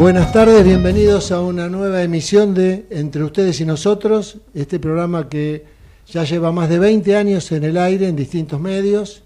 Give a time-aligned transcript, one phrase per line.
[0.00, 5.66] Buenas tardes, bienvenidos a una nueva emisión de Entre ustedes y nosotros, este programa que
[6.06, 9.24] ya lleva más de 20 años en el aire en distintos medios.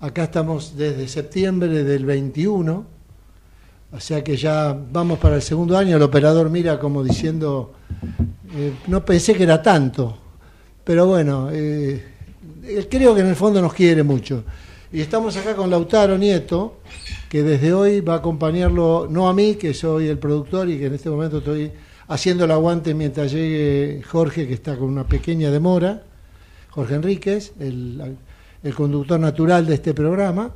[0.00, 2.86] Acá estamos desde septiembre del 21,
[3.90, 5.96] o sea que ya vamos para el segundo año.
[5.96, 7.72] El operador mira como diciendo,
[8.54, 10.18] eh, no pensé que era tanto,
[10.84, 12.04] pero bueno, eh,
[12.90, 14.44] creo que en el fondo nos quiere mucho.
[14.92, 16.80] Y estamos acá con Lautaro Nieto,
[17.32, 20.84] que desde hoy va a acompañarlo, no a mí, que soy el productor y que
[20.88, 21.72] en este momento estoy
[22.08, 26.02] haciendo el aguante mientras llegue Jorge, que está con una pequeña demora,
[26.68, 28.18] Jorge Enríquez, el,
[28.76, 30.50] conductor natural de este programa.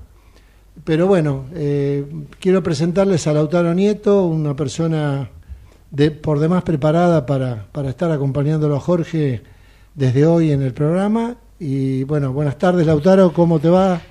[0.84, 2.04] Pero bueno, eh,
[2.40, 5.30] quiero presentarles a Lautaro Nieto, una persona
[5.90, 9.42] de, por demás preparada para, para estar acompañándolo a Jorge
[9.94, 11.38] desde hoy en el programa.
[11.58, 14.02] Y bueno, buenas tardes Lautaro, ¿cómo te va?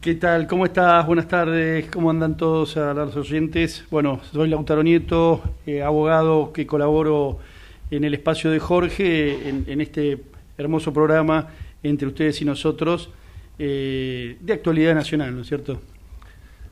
[0.00, 0.46] ¿Qué tal?
[0.46, 1.04] ¿Cómo estás?
[1.08, 1.86] Buenas tardes.
[1.92, 3.82] ¿Cómo andan todos a los oyentes?
[3.90, 7.40] Bueno, soy Lautaro Nieto, eh, abogado que colaboro
[7.90, 10.22] en el espacio de Jorge, en, este
[10.56, 11.48] hermoso programa
[11.82, 13.10] entre ustedes y nosotros,
[13.58, 15.80] eh, de actualidad nacional, ¿no es cierto?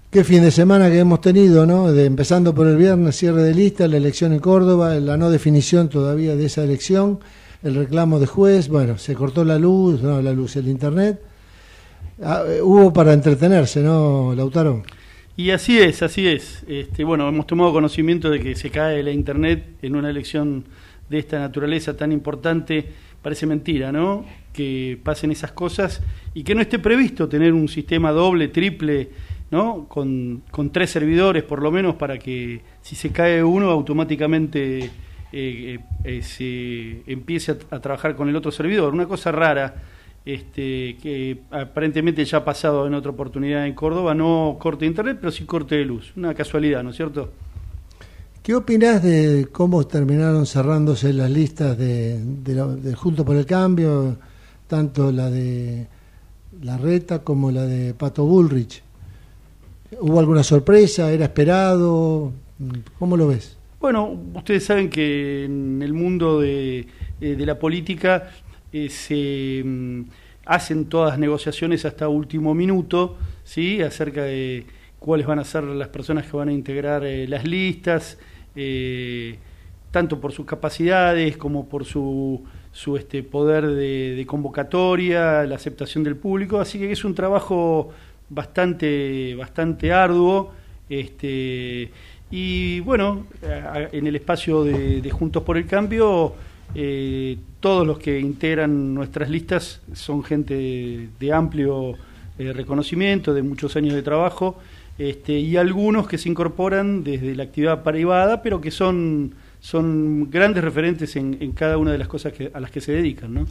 [0.08, 1.92] Qué fin de semana que hemos tenido, ¿no?
[1.92, 5.88] De, empezando por el viernes, cierre de lista, la elección en Córdoba, la no definición
[5.88, 7.18] todavía de esa elección,
[7.64, 11.25] el reclamo de juez, bueno, se cortó la luz, no la luz, el internet
[12.22, 14.82] Ah, eh, hubo para entretenerse, ¿no, Lautaro?
[15.36, 16.64] Y así es, así es.
[16.66, 20.64] Este, bueno, hemos tomado conocimiento de que se cae la Internet en una elección
[21.10, 22.86] de esta naturaleza tan importante.
[23.20, 24.24] Parece mentira, ¿no?
[24.54, 26.00] Que pasen esas cosas
[26.32, 29.10] y que no esté previsto tener un sistema doble, triple,
[29.50, 29.86] ¿no?
[29.88, 34.90] Con, tres servidores, por lo menos, para que si se cae uno, automáticamente
[35.32, 38.94] eh, eh, se empiece a trabajar con el otro servidor.
[38.94, 39.74] Una cosa rara
[40.26, 45.18] este, que aparentemente ya ha pasado en otra oportunidad en Córdoba, no corte de internet,
[45.20, 46.12] pero sí corte de luz.
[46.16, 47.30] Una casualidad, ¿no es cierto?
[48.42, 54.16] ¿Qué opinás de cómo terminaron cerrándose las listas de, de, Junto por el Cambio,
[54.66, 55.86] tanto la de
[56.60, 58.82] la Reta como la de Pato Bullrich?
[60.00, 61.12] ¿Hubo alguna sorpresa?
[61.12, 62.32] ¿Era esperado?
[62.98, 63.56] ¿Cómo lo ves?
[63.80, 66.86] Bueno, ustedes saben que en el mundo de,
[67.20, 68.30] eh, de la política
[68.90, 70.02] se mm,
[70.46, 73.82] hacen todas negociaciones hasta último minuto, ¿sí?
[73.82, 74.64] acerca de
[74.98, 78.18] cuáles van a ser las personas que van a integrar eh, las listas,
[78.54, 79.38] eh,
[79.90, 86.16] tanto por sus capacidades como por su, su este, poder de, convocatoria, la aceptación del
[86.16, 87.90] público, así que es un trabajo
[88.28, 90.52] bastante, bastante arduo.
[90.88, 91.90] Este,
[92.30, 93.26] y bueno,
[93.92, 96.34] en el espacio de Juntos por el Cambio
[96.74, 101.94] eh, todos los que integran nuestras listas son gente de, amplio
[102.38, 104.58] eh, reconocimiento, de muchos años de trabajo,
[104.98, 110.64] este, y algunos que se incorporan desde la actividad privada, pero que son, son grandes
[110.64, 113.46] referentes en, cada una de las cosas que, a las que se dedican.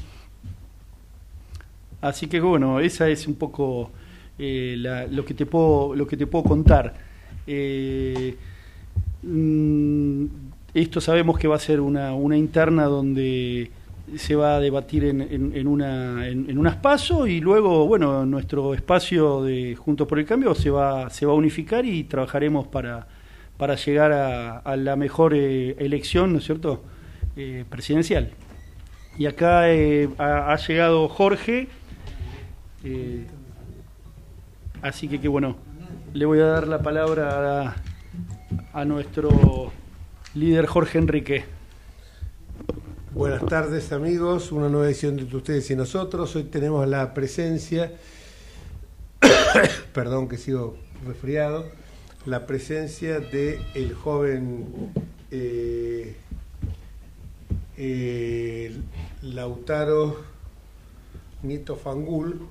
[2.01, 3.91] Así que bueno, esa es un poco
[4.37, 4.75] eh,
[5.09, 6.93] lo, que te puedo, lo que te puedo contar.
[9.25, 10.25] Mm,
[10.81, 13.71] esto sabemos que va a ser una, una interna donde
[14.17, 19.41] se va a debatir en, en, una, en, un espacio y luego, bueno, nuestro espacio
[19.41, 23.07] de Juntos por el Cambio se va, se va a unificar y trabajaremos para,
[23.57, 26.83] para llegar a, la mejor eh, elección, ¿no es cierto?,
[27.37, 28.31] eh, presidencial.
[29.17, 31.69] Y acá eh, ha, llegado Jorge,
[34.81, 35.55] así que, que bueno,
[36.13, 37.75] le voy a dar la palabra a,
[38.73, 39.71] a nuestro
[40.35, 41.45] líder Jorge Enrique.
[43.13, 46.35] Buenas tardes amigos, una nueva edición de ustedes y nosotros.
[46.35, 47.93] Hoy tenemos la presencia,
[49.93, 50.75] perdón que sigo
[51.07, 51.65] resfriado,
[52.25, 54.91] la presencia de el joven
[55.31, 56.17] eh,
[57.77, 58.77] eh,
[59.21, 60.21] Lautaro
[61.43, 62.41] Nito Fangul,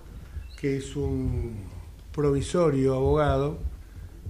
[0.58, 1.54] que es un
[2.14, 3.58] provisorio abogado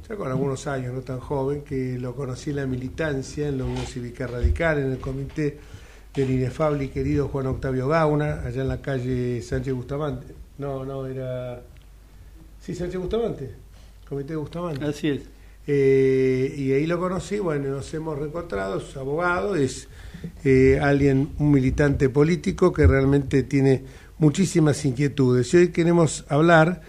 [0.09, 3.65] ya con algunos años, no tan joven, que lo conocí en la militancia, en la
[3.65, 5.59] Unión Cívica Radical, en el comité
[6.15, 10.27] del inefable y querido Juan Octavio Gauna, allá en la calle Sánchez Bustamante.
[10.59, 11.63] No, no, era...
[12.61, 13.51] Sí, Sánchez Bustamante,
[14.09, 14.85] comité de Bustamante.
[14.85, 15.23] Así es.
[15.67, 19.89] Eh, y ahí lo conocí, bueno, nos hemos reencontrado, es abogado, es
[20.45, 23.85] eh, alguien, un militante político que realmente tiene
[24.19, 25.53] muchísimas inquietudes.
[25.55, 26.83] Y hoy queremos hablar,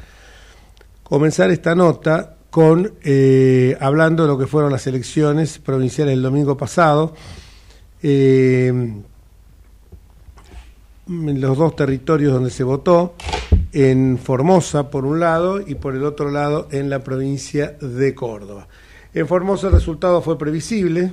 [1.03, 6.55] comenzar esta nota con eh, hablando de lo que fueron las elecciones provinciales el domingo
[6.55, 7.13] pasado.
[8.01, 9.03] Eh, en
[11.41, 13.15] los dos territorios donde se votó,
[13.73, 18.69] en Formosa por un lado y por el otro lado en la provincia de Córdoba.
[19.13, 21.11] En Formosa el resultado fue previsible.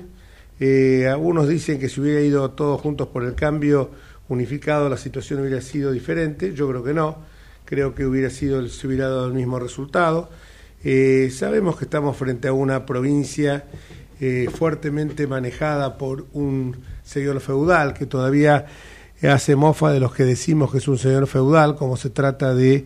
[0.60, 3.90] Eh, algunos dicen que si hubiera ido todos juntos por el cambio
[4.28, 6.54] unificado la situación hubiera sido diferente.
[6.54, 7.16] Yo creo que no.
[7.64, 10.28] Creo que hubiera sido, se hubiera dado el mismo resultado.
[10.84, 13.64] Eh, sabemos que estamos frente a una provincia
[14.20, 18.67] eh, fuertemente manejada por un señor feudal que todavía
[19.23, 22.84] hace mofa de los que decimos que es un señor feudal, como se trata de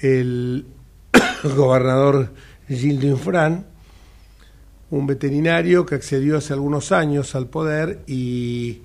[0.00, 0.66] el
[1.56, 2.32] gobernador
[2.68, 3.64] Gilles Infran,
[4.90, 8.82] un veterinario que accedió hace algunos años al poder y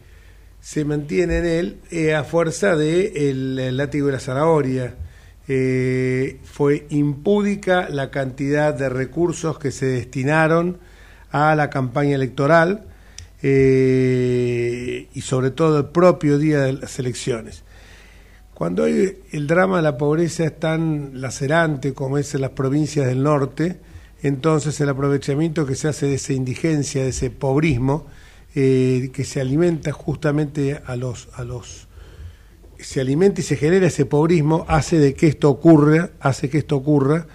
[0.60, 4.96] se mantiene en él eh, a fuerza de el, látigo de la zanahoria.
[5.48, 10.78] Eh, fue impúdica la cantidad de recursos que se destinaron
[11.32, 12.86] a la campaña electoral
[13.42, 17.64] eh, y sobre todo el propio día de las elecciones.
[18.54, 23.08] Cuando hoy el drama de la pobreza es tan lacerante como es en las provincias
[23.08, 23.80] del norte,
[24.22, 28.06] entonces el aprovechamiento que se hace de esa indigencia, de ese pobrismo,
[28.54, 31.88] eh, que se alimenta justamente a los, a los
[32.84, 36.76] se alimenta y se genera ese pobrismo, hace de que esto ocurra, hace que esto
[36.76, 37.28] ocurra,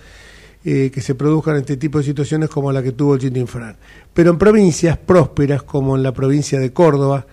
[0.64, 3.76] eh, que se produzcan este tipo de situaciones como la que tuvo el Infran.
[4.12, 7.26] Pero en provincias prósperas como en la provincia de Córdoba,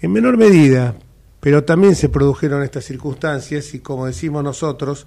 [0.00, 0.94] en menor medida,
[1.40, 5.06] pero también se produjeron estas circunstancias y como decimos nosotros,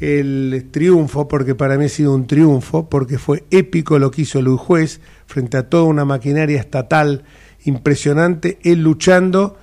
[0.00, 4.42] el triunfo, porque para mí ha sido un triunfo, porque fue épico lo que hizo
[4.42, 7.24] Luis Juez frente a toda una maquinaria estatal
[7.64, 9.56] impresionante, él luchando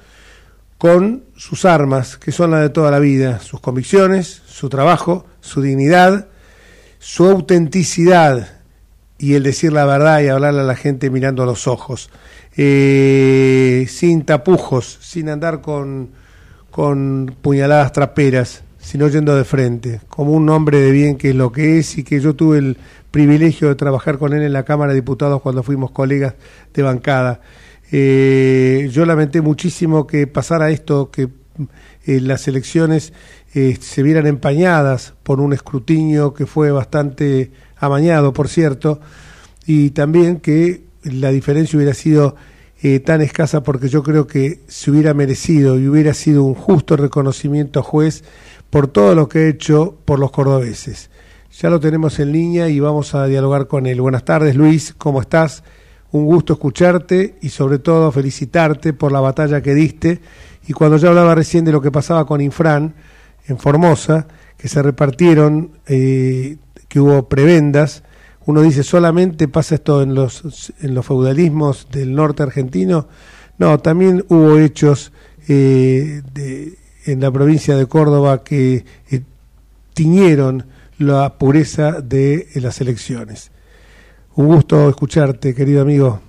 [0.83, 5.62] con sus armas, que son las de toda la vida, sus convicciones, su trabajo, su
[5.62, 6.27] dignidad,
[7.00, 8.57] su autenticidad
[9.18, 12.09] y el decir la verdad y hablarle a la gente mirando a los ojos,
[12.57, 16.09] eh, sin tapujos, sin andar con,
[16.69, 21.53] con puñaladas traperas, sino yendo de frente, como un hombre de bien que es lo
[21.53, 22.77] que es y que yo tuve el
[23.09, 26.33] privilegio de trabajar con él en la Cámara de Diputados cuando fuimos colegas
[26.74, 27.39] de bancada.
[27.95, 31.30] Eh, yo lamenté muchísimo que pasara esto, que
[32.07, 33.14] eh, las elecciones
[33.54, 39.00] eh, se vieran empañadas por un escrutinio que fue bastante amañado, por cierto,
[39.68, 42.35] y también que la diferencia hubiera sido
[43.06, 47.81] tan escasa porque yo creo que se hubiera merecido y hubiera sido un justo reconocimiento
[47.81, 48.26] juez
[48.69, 51.09] por todo lo que ha hecho por los cordobeses.
[51.62, 54.02] Ya lo tenemos en línea y vamos a dialogar con él.
[54.02, 55.64] Buenas tardes, Luis, ¿cómo estás?
[56.13, 60.21] Un gusto escucharte y sobre todo felicitarte por la batalla que diste.
[60.67, 62.93] Y cuando yo hablaba recién de lo que pasaba con Infran
[63.47, 64.27] en Formosa,
[64.57, 68.03] que se repartieron, eh, que hubo prebendas,
[68.45, 73.07] uno dice solamente pasa esto en los, en los feudalismos del norte argentino.
[73.57, 75.11] No, también hubo hechos
[75.47, 79.21] eh, de en la provincia de Córdoba que eh,
[79.93, 80.65] tiñeron
[80.97, 83.51] la pureza de las elecciones.
[84.35, 86.19] Un gusto escucharte, querido amigo.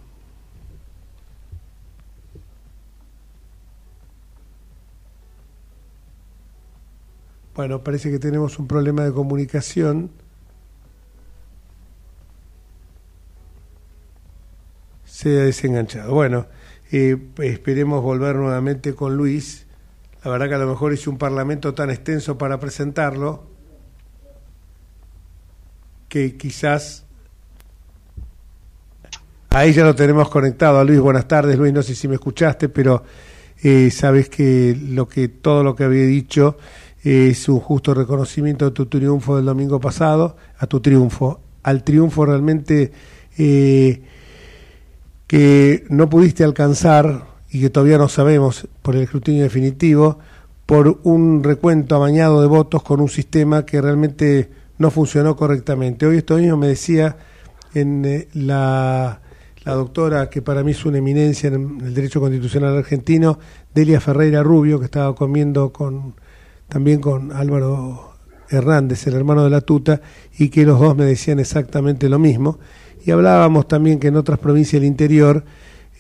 [7.54, 10.10] Bueno, parece que tenemos un problema de comunicación.
[15.04, 16.12] Se ha desenganchado.
[16.12, 16.46] Bueno,
[16.92, 19.64] eh, esperemos volver nuevamente con Luis
[20.24, 23.44] la verdad que a lo mejor hice un parlamento tan extenso para presentarlo
[26.08, 27.03] que quizás
[29.54, 30.78] ahí ya lo tenemos conectado.
[30.78, 33.04] A Luis, buenas tardes, Luis, no sé si me escuchaste, pero
[33.62, 36.58] eh, sabes que lo que todo lo que había dicho
[37.02, 42.26] es un justo reconocimiento de tu triunfo del domingo pasado, a tu triunfo, al triunfo
[42.26, 42.92] realmente
[43.38, 44.02] eh,
[45.26, 50.18] que no pudiste alcanzar y que todavía no sabemos por el escrutinio definitivo,
[50.66, 56.06] por un recuento amañado de votos con un sistema que realmente no funcionó correctamente.
[56.06, 57.16] Hoy esto mismo me decía
[57.74, 59.20] en eh, la,
[59.64, 63.38] la, doctora, que para mí es una eminencia en el derecho constitucional argentino,
[63.74, 66.14] Delia Ferreira Rubio, que estaba comiendo con
[66.68, 68.14] también con Álvaro
[68.48, 70.00] Hernández, el hermano de la tuta,
[70.38, 72.58] y que los dos me decían exactamente lo mismo.
[73.04, 75.44] Y hablábamos también que en otras provincias del interior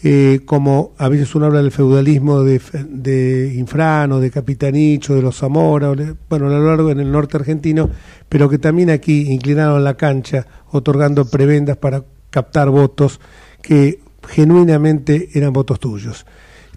[0.06, 5.38] eh, como a veces uno habla del feudalismo de, de Infrano, de Capitanicho, de los
[5.38, 5.94] Zamora,
[6.28, 7.88] bueno, a lo largo en el norte argentino,
[8.28, 13.20] pero que también aquí inclinaron la cancha otorgando prebendas para captar votos
[13.62, 16.26] que genuinamente eran votos tuyos.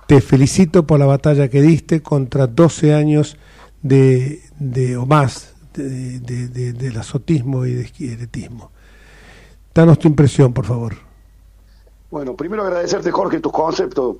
[0.05, 3.37] Te felicito por la batalla que diste contra 12 años
[3.81, 8.71] de, de o más de, de, del azotismo y de esquieretismo.
[9.73, 10.93] Danos tu impresión, por favor.
[12.11, 14.17] Bueno, primero agradecerte, Jorge, tus conceptos.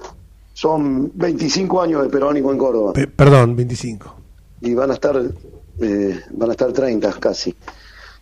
[0.53, 2.93] Son 25 años de perónico en Córdoba.
[3.15, 4.15] perdón, 25.
[4.61, 5.21] Y van a estar
[5.79, 7.55] eh, van a estar 30 casi.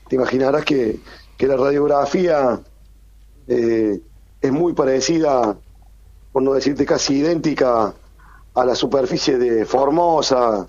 [0.10, 1.00] Te imaginarás que,
[1.38, 2.60] que la radiografía
[3.48, 4.00] eh,
[4.42, 5.58] es muy parecida,
[6.32, 7.94] por no decirte casi idéntica,
[8.54, 10.66] a la superficie de Formosa,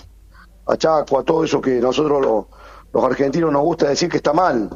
[0.66, 2.46] a Chaco, a todo eso que nosotros
[2.92, 4.70] los argentinos nos gusta decir que está mal.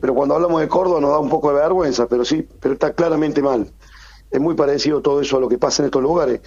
[0.00, 2.92] Pero cuando hablamos de Córdoba nos da un poco de vergüenza, pero sí, pero está
[2.92, 3.70] claramente mal.
[4.30, 6.40] Es muy parecido todo eso a lo que pasa en estos lugares.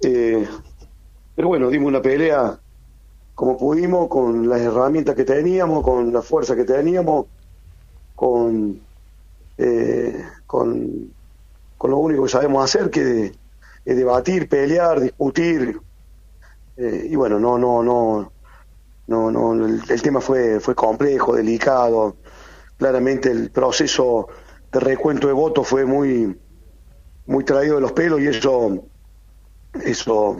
[0.00, 0.46] Eh,
[1.34, 2.58] pero bueno, dimos una pelea
[3.34, 7.26] como pudimos, con las herramientas que teníamos, con la fuerza que teníamos,
[8.14, 8.80] con,
[9.58, 11.12] eh, con,
[11.82, 13.32] lo único que sabemos hacer, que
[13.84, 15.78] es debatir, pelear, discutir.
[16.76, 18.32] Eh, y bueno, no, no, no,
[19.06, 22.16] no, no, el, tema fue, fue complejo, delicado.
[22.78, 24.28] Claramente el proceso
[24.72, 26.36] de recuento de votos fue muy,
[27.26, 28.84] muy traído de los pelos y eso,
[29.84, 30.36] eso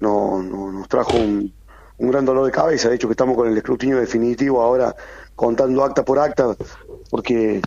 [0.00, 1.52] no, no nos trajo un,
[1.98, 2.88] un gran dolor de cabeza.
[2.88, 4.94] De hecho, que estamos con el escrutinio definitivo ahora
[5.34, 6.56] contando acta por acta,
[7.10, 7.60] porque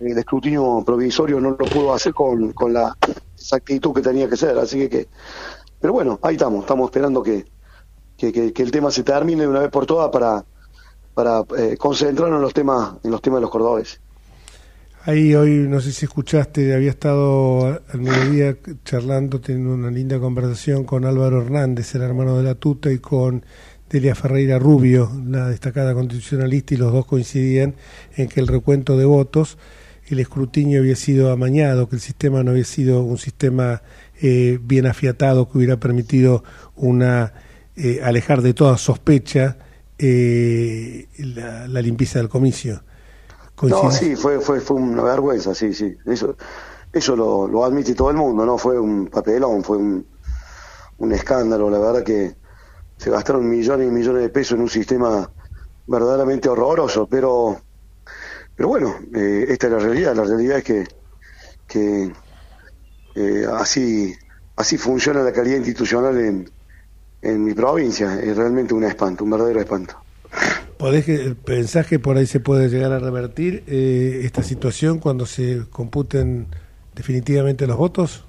[0.00, 2.96] el escrutinio provisorio no lo pudo hacer con, con la
[3.34, 4.58] exactitud que tenía que ser.
[4.58, 5.08] Así que,
[5.80, 7.46] pero bueno, ahí estamos, estamos esperando que,
[8.16, 10.44] que, el tema se termine de una vez por todas para,
[11.14, 14.00] para eh, concentrarnos en los temas, en los temas de los cordobeses.
[15.04, 20.82] Ahí hoy, no sé si escuchaste, había estado al mediodía charlando, teniendo una linda conversación
[20.82, 23.44] con Álvaro Hernández, el hermano de la tuta, y con
[23.88, 27.76] Delia Ferreira Rubio, la destacada constitucionalista, y los dos coincidían
[28.16, 29.58] en que el recuento de votos,
[30.08, 33.82] el escrutinio había sido amañado, que el sistema no había sido un sistema
[34.20, 36.42] eh, bien afiatado que hubiera permitido
[36.74, 37.32] una
[37.76, 39.58] eh, alejar de toda sospecha
[39.98, 42.82] eh, la, limpieza del comicio.
[43.62, 45.96] No, sí, fue, fue, fue una vergüenza, sí, sí.
[46.04, 46.36] Eso,
[46.92, 48.58] eso lo, lo admite todo el mundo, ¿no?
[48.58, 50.06] Fue un papelón, fue un,
[50.98, 52.36] un escándalo, la verdad que
[52.96, 55.30] se gastaron millones y millones de pesos en un sistema
[55.86, 57.60] verdaderamente horroroso, pero
[58.56, 60.84] pero bueno, eh, esta es la realidad, la realidad es que,
[61.68, 62.12] que
[63.14, 64.14] eh, así
[64.56, 66.50] así funciona la calidad institucional en,
[67.22, 69.96] en mi provincia, es realmente un espanto, un verdadero espanto.
[70.78, 75.24] ¿Podés que, ¿Pensás que por ahí se puede llegar a revertir eh, esta situación cuando
[75.24, 76.46] se computen
[76.94, 78.24] definitivamente los votos?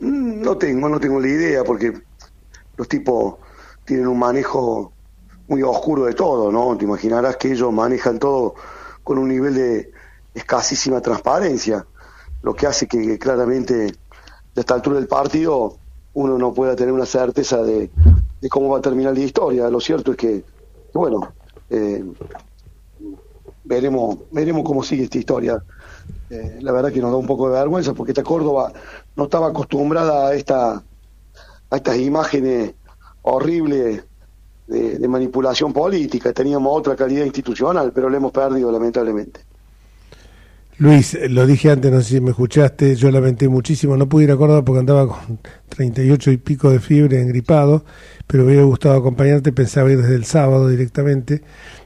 [0.00, 1.92] Mm, no tengo, no tengo la idea, porque
[2.76, 3.36] los tipos
[3.84, 4.92] tienen un manejo
[5.48, 6.76] muy oscuro de todo, ¿no?
[6.76, 8.54] Te imaginarás que ellos manejan todo
[9.02, 9.92] con un nivel de
[10.34, 11.86] escasísima transparencia,
[12.42, 13.94] lo que hace que, claramente
[14.56, 15.76] a esta altura del partido
[16.14, 17.90] uno no pueda tener una certeza de,
[18.50, 19.68] cómo va a terminar la historia.
[19.70, 20.44] Lo cierto es que,
[20.92, 21.32] bueno,
[21.70, 22.04] eh,
[23.64, 25.62] veremos, veremos cómo sigue esta historia.
[26.28, 28.72] Eh, la verdad que nos da un poco de vergüenza porque esta Córdoba
[29.16, 30.82] no estaba acostumbrada a esta
[31.72, 32.74] a estas imágenes
[33.22, 34.04] horribles
[34.66, 36.32] de, manipulación política.
[36.32, 39.40] Teníamos otra calidad institucional, pero la hemos perdido lamentablemente.
[40.76, 44.32] Luis, lo dije antes, no sé si me escuchaste, yo lamenté muchísimo, no pude ir
[44.32, 45.38] a Córdoba porque andaba con
[45.70, 47.84] 38 y pico de fiebre, engripado,
[48.26, 51.42] pero me hubiera gustado acompañarte, pensaba ir desde el sábado directamente,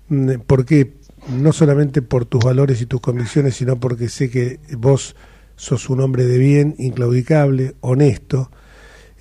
[0.09, 0.95] mm, porque
[1.29, 5.15] no solamente por tus valores y tus convicciones, sino porque sé que vos
[5.55, 8.51] sos un hombre de bien, inclaudicable, honesto,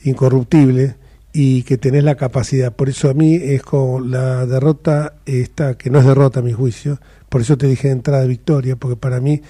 [0.05, 0.95] incorruptible
[1.33, 2.73] y que tenés la capacidad.
[2.73, 6.53] Por eso a mí es como la derrota, esta, que no es derrota a mi
[6.53, 9.41] juicio, por eso te dije entrada de victoria, porque para mí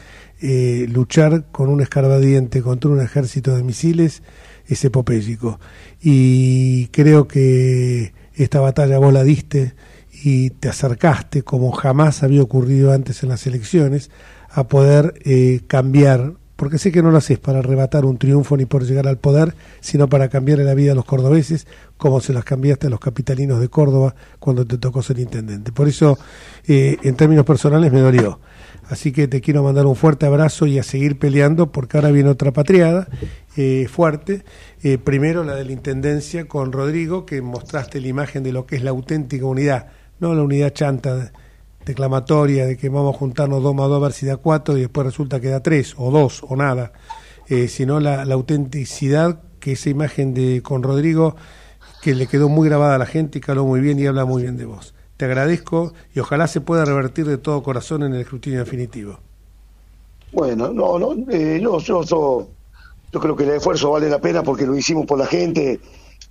[0.42, 4.24] eh, luchar con un escarbadiente contra un ejército de misiles
[4.66, 5.60] es epopélico.
[6.02, 9.76] Y creo que esta batalla vos la diste
[10.24, 14.10] y te acercaste, como jamás había ocurrido antes en las elecciones,
[14.50, 16.34] a poder eh, cambiar
[16.66, 19.54] porque sé que no lo haces para arrebatar un triunfo ni por llegar al poder,
[19.82, 23.60] sino para cambiarle la vida a los cordobeses, como se las cambiaste a los capitalinos
[23.60, 25.72] de Córdoba cuando te tocó ser intendente.
[25.72, 26.18] Por eso,
[26.68, 28.40] eh, en términos personales, me dolió.
[28.90, 32.32] Así que te quiero mandar un fuerte abrazo y a seguir peleando, porque ahora viene
[32.32, 33.10] otra patriada
[33.56, 34.44] eh, fuerte.
[34.82, 38.78] Eh, primero la de la intendencia con Rodrigo, que mostraste la imagen de lo que
[38.78, 41.32] es la auténtica unidad, no la unidad chanta
[41.86, 44.82] declamatoria de que vamos a juntarnos dos más dos a ver si da cuatro y
[44.82, 46.92] después resulta que da tres o dos o nada,
[47.48, 51.36] eh, sino la, autenticidad que esa imagen de con Rodrigo
[52.02, 54.44] que le quedó muy grabada a la gente y caló muy bien y habla muy
[54.44, 54.94] bien de vos.
[55.18, 59.20] Te agradezco y ojalá se pueda revertir de todo corazón en el escrutinio definitivo.
[60.34, 62.50] Bueno, no, no, eh, yo, yo, yo,
[63.22, 65.80] creo que el esfuerzo vale la pena porque lo hicimos por la gente,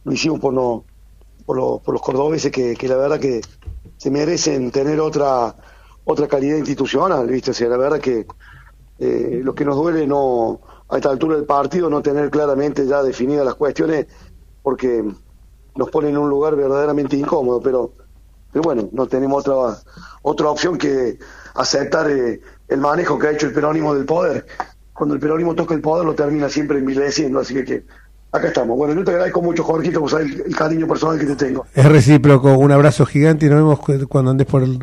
[0.05, 0.85] lo hicimos por, no,
[1.47, 3.41] por, los cordobeses que, que la verdad que
[3.97, 5.55] se merecen tener otra
[6.05, 7.51] otra calidad institucional, ¿viste?
[7.51, 8.27] O sea, la verdad que
[8.99, 13.03] eh, lo que nos duele no a esta altura del partido no tener claramente ya
[13.03, 14.07] definidas las cuestiones
[14.63, 15.05] porque
[15.75, 17.93] nos pone en un lugar verdaderamente incómodo, pero
[18.53, 19.79] pero bueno, no tenemos otra
[20.23, 21.19] otra opción que
[21.55, 24.47] aceptar eh, el manejo que ha hecho el peronismo del poder.
[24.93, 27.85] Cuando el peronismo toca el poder lo termina siempre envileciendo, así que
[28.35, 28.77] acá estamos.
[28.77, 31.67] Bueno, yo te agradezco mucho, Jorgito, por saber el, cariño personal que te tengo.
[31.73, 34.79] Es recíproco, un abrazo gigante y nos vemos cuando andes por el,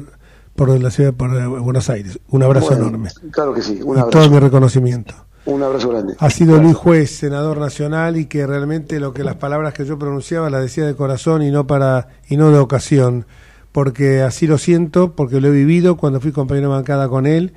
[0.56, 1.30] por la ciudad, por
[1.60, 2.20] Buenos Aires.
[2.30, 3.10] Un abrazo enorme.
[3.32, 4.10] Claro que sí, un abrazo.
[4.10, 5.14] todo mi reconocimiento.
[5.46, 6.16] Un abrazo grande.
[6.20, 9.98] Ha sido Luis Juez, senador nacional, y que realmente lo que las palabras que yo
[9.98, 13.26] pronunciaba las decía de corazón y no para y no de ocasión,
[13.72, 17.54] porque así lo siento, porque lo he vivido cuando fui compañero de bancada con él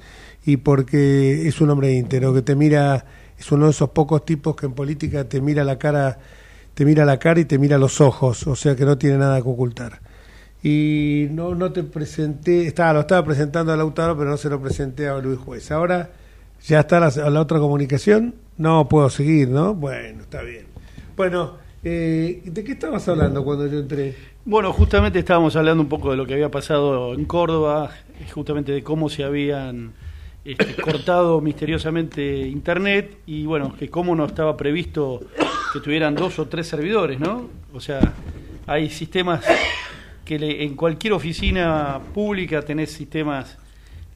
[0.47, 3.05] y porque es un hombre íntegro que te mira,
[3.45, 6.19] es uno de esos pocos tipos que en política te mira la cara,
[6.75, 9.43] te mira la cara y te mira los ojos, o sea que no tiene nada
[9.43, 10.01] que ocultar.
[10.63, 14.61] Y no no te presenté, estaba lo estaba presentando a Lautaro, pero no se lo
[14.61, 15.71] presenté a Luis Juez.
[15.71, 16.11] Ahora
[16.67, 18.35] ¿Ya está la, otra comunicación?
[18.57, 19.75] No puedo seguir, ¿no?
[19.75, 20.65] Bueno, está bien.
[21.15, 24.15] Bueno, eh, ¿de qué estabas hablando cuando yo entré?
[24.47, 27.91] Bueno, justamente estábamos hablando un poco de lo que había pasado en Córdoba,
[28.33, 29.93] justamente de cómo se habían
[30.45, 35.21] este, cortado misteriosamente Internet y bueno, que cómo no estaba previsto
[35.73, 37.49] que tuvieran dos o tres servidores, ¿no?
[37.73, 38.13] O sea,
[38.67, 39.45] hay sistemas
[40.25, 43.59] que en cualquier oficina pública tenés sistemas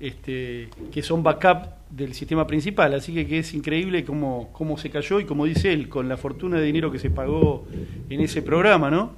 [0.01, 4.91] este, que son backup del sistema principal, así que, que es increíble cómo, cómo se
[4.91, 7.67] cayó y como dice él, con la fortuna de dinero que se pagó
[8.09, 9.13] en ese programa, ¿no?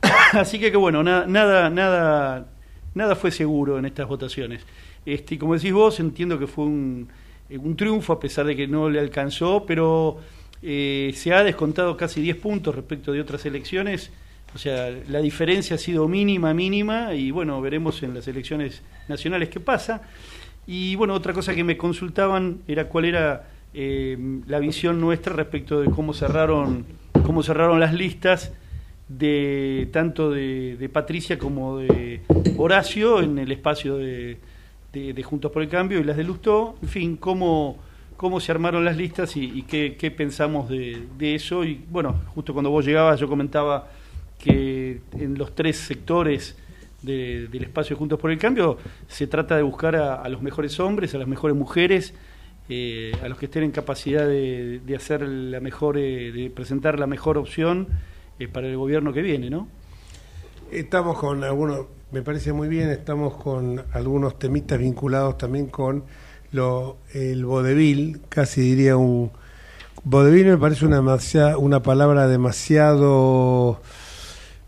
[0.32, 2.46] así que, que bueno, nada, nada, nada,
[2.94, 4.64] nada fue seguro en estas votaciones.
[5.06, 7.08] Este, como decís vos, entiendo que fue un,
[7.50, 10.18] un triunfo a pesar de que no le alcanzó, pero
[10.62, 14.10] eh, se ha descontado casi 10 puntos respecto de otras elecciones.
[14.54, 19.48] O sea, la diferencia ha sido mínima, mínima, y bueno, veremos en las elecciones nacionales
[19.48, 20.02] qué pasa.
[20.66, 25.80] Y bueno, otra cosa que me consultaban era cuál era eh, la visión nuestra respecto
[25.80, 26.86] de cómo cerraron,
[27.26, 28.52] cómo cerraron las listas
[29.08, 32.22] de tanto de, Patricia como de
[32.56, 34.38] Horacio en el espacio de,
[35.22, 37.78] Juntos por el Cambio y las de Lustó, en fin, cómo,
[38.16, 41.64] cómo se armaron las listas y, qué, pensamos de, eso.
[41.64, 43.88] Y bueno, justo cuando vos llegabas yo comentaba
[44.38, 46.56] que en los tres sectores
[47.02, 48.78] del espacio Juntos por el Cambio,
[49.08, 52.14] se trata de buscar a, los mejores hombres, a las mejores mujeres,
[52.68, 57.06] eh, a los que estén en capacidad de, hacer la mejor, eh, de presentar la
[57.06, 57.88] mejor opción
[58.38, 59.68] eh, para el gobierno que viene, ¿no?
[60.70, 66.04] Estamos con algunos, me parece muy bien, estamos con algunos temitas vinculados también con
[66.52, 69.32] lo, el vodevil, casi diría un...
[70.04, 71.00] Vodevil me parece una,
[71.58, 73.80] una palabra demasiado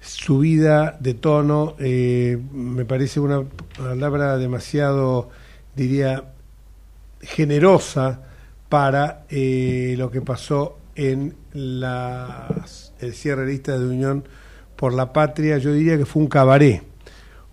[0.01, 3.45] subida de tono, eh, me parece una
[3.79, 5.31] palabra demasiado,
[5.77, 6.25] diría,
[7.21, 8.23] generosa
[8.69, 14.25] para eh, lo que pasó en las, el cierre lista de Unión
[14.75, 15.59] por la Patria.
[15.59, 16.96] Yo diría que fue un cabaret.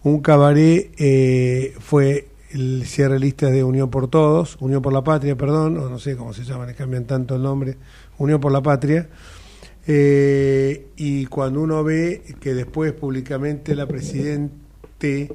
[0.04, 5.36] Un cabaret eh, fue el cierre lista de Unión por Todos, Unión por la Patria,
[5.38, 7.78] perdón, o no sé cómo se llama, le cambian tanto el nombre,
[8.18, 9.10] Unión por la Patria.
[9.88, 15.32] Eh, y cuando uno ve que después públicamente la presidente,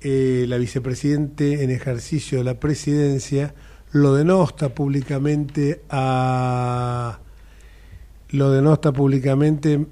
[0.00, 3.54] eh, la vicepresidente en ejercicio de la presidencia,
[3.90, 7.18] lo denosta públicamente a
[8.30, 9.84] lo denosta públicamente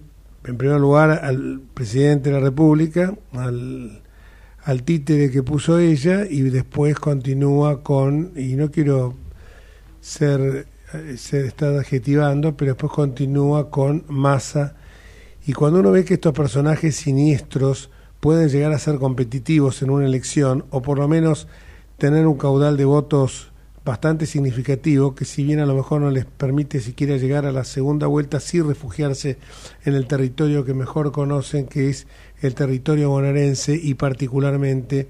[0.44, 4.02] en primer lugar al presidente de la República, al,
[4.64, 9.14] al títere que puso ella y después continúa con, y no quiero
[10.00, 10.66] ser
[11.16, 14.74] se está adjetivando, pero después continúa con masa.
[15.46, 20.06] Y cuando uno ve que estos personajes siniestros pueden llegar a ser competitivos en una
[20.06, 21.46] elección, o por lo menos
[21.98, 23.52] tener un caudal de votos
[23.88, 27.64] bastante significativo, que si bien a lo mejor no les permite siquiera llegar a la
[27.64, 29.38] segunda vuelta, sí refugiarse
[29.84, 32.06] en el territorio que mejor conocen, que es
[32.42, 35.08] el territorio bonaerense y particularmente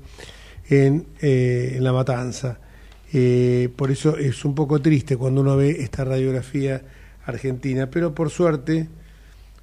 [0.70, 2.60] en, eh, en La Matanza.
[3.12, 6.82] Eh, por eso es un poco triste cuando uno ve esta radiografía
[7.26, 8.88] argentina, pero por suerte,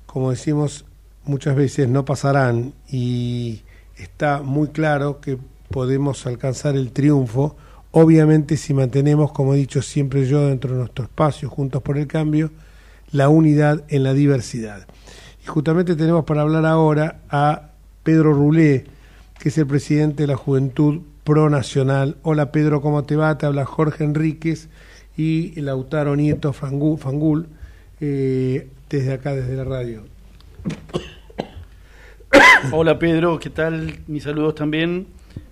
[0.06, 0.86] como decimos
[1.24, 3.62] muchas veces, no pasarán y
[3.98, 5.38] está muy claro que
[5.70, 7.56] podemos alcanzar el triunfo,
[7.98, 12.08] obviamente si mantenemos, como he dicho siempre yo, dentro de nuestro espacio, juntos por el
[12.08, 12.52] cambio,
[13.14, 14.86] la unidad en la diversidad.
[15.42, 17.70] Y justamente tenemos para hablar ahora a
[18.04, 18.84] Pedro Rulé,
[19.40, 22.18] que es el presidente de la Juventud Pro Nacional.
[22.22, 23.38] Hola Pedro, ¿cómo te va?
[23.38, 24.68] Te habla Jorge Enríquez
[25.16, 27.48] y Lautaro Nieto Fangul,
[28.02, 30.04] eh, desde acá, desde la radio.
[32.74, 34.00] Hola Pedro, ¿qué tal?
[34.08, 35.08] Mis saludos también.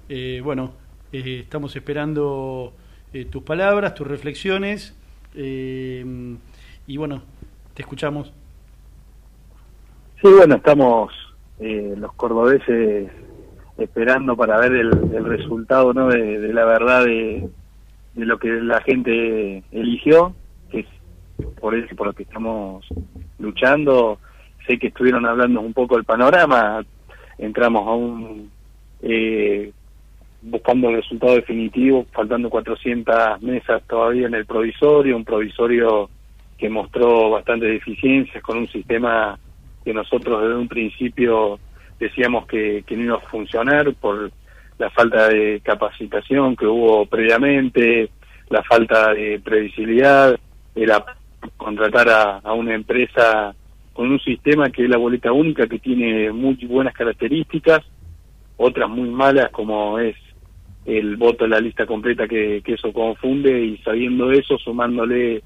[0.10, 0.83] Eh, bueno,
[1.13, 2.73] eh, estamos esperando
[3.30, 4.95] tus palabras, tus reflexiones
[5.36, 7.21] y bueno,
[7.76, 8.34] te escuchamos.
[10.21, 11.13] Sí, bueno, estamos
[11.60, 13.12] los cordobeses
[13.78, 17.49] esperando para ver el, resultado no de, la verdad de,
[18.15, 20.34] lo que la gente eligió,
[20.69, 20.88] que es
[21.60, 22.86] por eso por lo que estamos
[23.39, 24.19] luchando.
[24.67, 26.86] Sé que estuvieron hablando un poco del panorama,
[27.38, 28.49] entramos a un
[29.02, 29.73] eh,
[30.43, 36.10] buscando el resultado definitivo, faltando 400 mesas todavía en el provisorio, un provisorio
[36.58, 39.39] que mostró bastantes deficiencias con un sistema
[39.84, 41.60] que nosotros desde un principio
[41.99, 44.32] decíamos que, no iba a funcionar por
[44.77, 48.10] la falta de capacitación que hubo previamente,
[48.49, 50.38] la falta de previsibilidad,
[50.75, 51.06] era
[51.56, 53.56] contratar a, a una empresa
[53.93, 57.82] con un sistema que es la boleta única, que tiene muy buenas características,
[58.58, 60.15] otras muy malas como es
[60.86, 65.41] el voto en la lista completa que, eso confunde y sabiendo eso, sumándole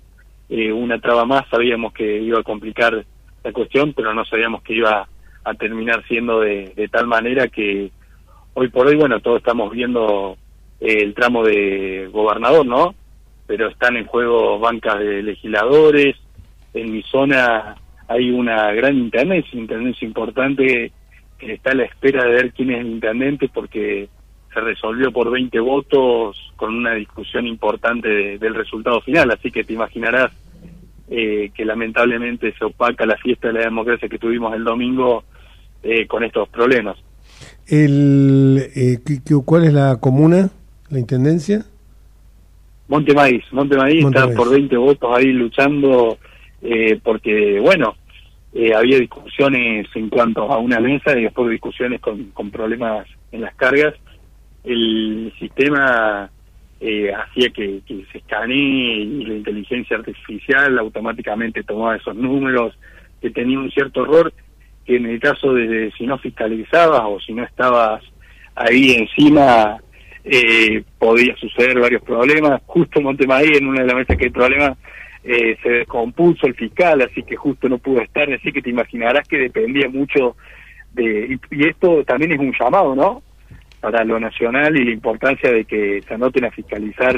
[0.49, 3.05] eh, una traba más, sabíamos que iba a complicar
[3.43, 5.07] la cuestión, pero no sabíamos que iba
[5.43, 7.91] a terminar siendo de, tal manera que
[8.53, 10.37] hoy por hoy, bueno, todos estamos viendo
[10.79, 12.95] eh, el tramo de gobernador, ¿no?
[13.45, 16.15] Pero están en juego bancas de legisladores,
[16.73, 17.75] en mi zona
[18.07, 20.91] hay una gran intendencia, intendencia importante
[21.37, 24.09] que está a la espera de ver quién es el intendente porque
[24.57, 29.73] se resolvió por 20 votos con una discusión importante del resultado final, así que te
[29.73, 30.31] imaginarás
[31.09, 35.23] eh, que lamentablemente se opaca la fiesta de la democracia que tuvimos el domingo
[35.83, 36.97] eh, con estos problemas.
[37.67, 38.97] El, eh,
[39.45, 40.49] ¿Cuál es la comuna,
[40.89, 41.63] la intendencia?
[42.87, 46.17] Monte Maíz, Monte está por 20 votos ahí luchando
[47.03, 47.95] porque, bueno,
[48.75, 53.53] había discusiones en cuanto a una mesa y después discusiones con, con problemas en las
[53.55, 53.93] cargas
[54.67, 56.29] el sistema
[56.79, 62.77] eh, hacía que, se escanee y la inteligencia artificial automáticamente tomaba esos números,
[63.21, 64.33] que tenía un cierto error,
[64.85, 68.03] que en el caso de, si no fiscalizabas o si no estabas
[68.55, 69.77] ahí encima,
[70.23, 72.61] eh, podía suceder varios problemas.
[72.65, 74.77] Justo en Montemaí, en una de las mesas que hay problemas,
[75.23, 79.27] eh, se descompuso el fiscal, así que justo no pudo estar, así que te imaginarás
[79.27, 80.35] que dependía mucho
[80.93, 81.39] de...
[81.51, 83.23] y esto también es un llamado, ¿no?
[83.87, 87.15] Para lo nacional y la importancia de que se anoten a fiscalizar,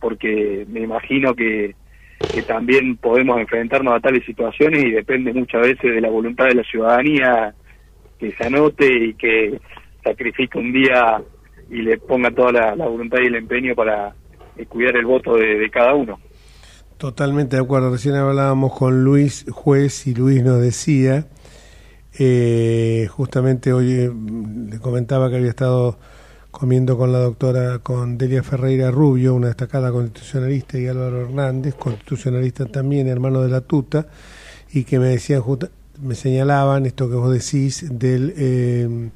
[0.00, 1.76] porque me imagino que,
[2.46, 6.62] también podemos enfrentarnos a tales situaciones y depende muchas veces de la voluntad de la
[6.64, 7.54] ciudadanía
[8.18, 9.60] que se anote y que
[10.04, 11.20] sacrifique un día
[11.70, 14.12] y le ponga toda la, voluntad y el empeño para
[14.56, 16.18] eh, cuidar el voto de, cada uno.
[16.98, 17.92] Totalmente de acuerdo.
[17.92, 21.26] Recién hablábamos con Luis Juez y Luis nos decía
[22.18, 24.12] eh, justamente hoy eh,
[24.70, 25.98] le comentaba que había estado
[26.50, 32.66] comiendo con la doctora, con Delia Ferreira Rubio, una destacada constitucionalista, y Álvaro Hernández, constitucionalista
[32.66, 34.06] también, hermano de la tuta,
[34.70, 35.42] y que me decían,
[36.00, 39.10] me señalaban esto que vos decís del, eh,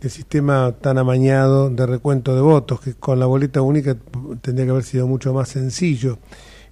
[0.00, 3.96] del sistema tan amañado de recuento de votos, que con la boleta única
[4.40, 6.18] tendría que haber sido mucho más sencillo.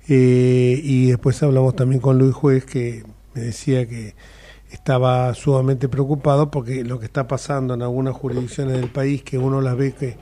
[0.08, 4.14] Eh, y después hablamos también con Luis Juez, que me decía que
[4.70, 9.60] estaba sumamente preocupado porque lo que está pasando en algunas jurisdicciones del país, que uno
[9.60, 10.16] las ve que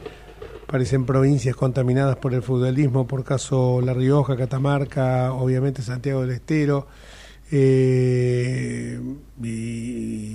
[0.67, 6.87] parecen provincias contaminadas por el feudalismo, por caso La Rioja, Catamarca, obviamente Santiago del Estero,
[7.51, 9.01] eh,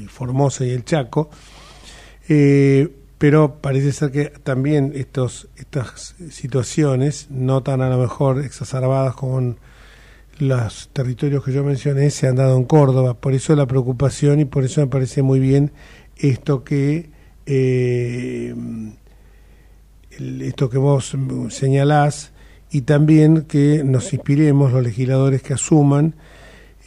[0.10, 1.30] Formosa y el Chaco,
[2.28, 9.16] eh, pero parece ser que también estos, estas situaciones, no tan a lo mejor exacerbadas
[9.16, 9.60] con
[10.40, 14.46] los territorios que yo mencioné se han dado en Córdoba, por eso la preocupación y
[14.46, 15.72] por eso me parece muy bien
[16.18, 17.10] esto que
[17.46, 18.56] eh,
[20.42, 21.16] esto que vos
[21.50, 22.32] señalás
[22.72, 26.16] y también que nos inspiremos los legisladores que asuman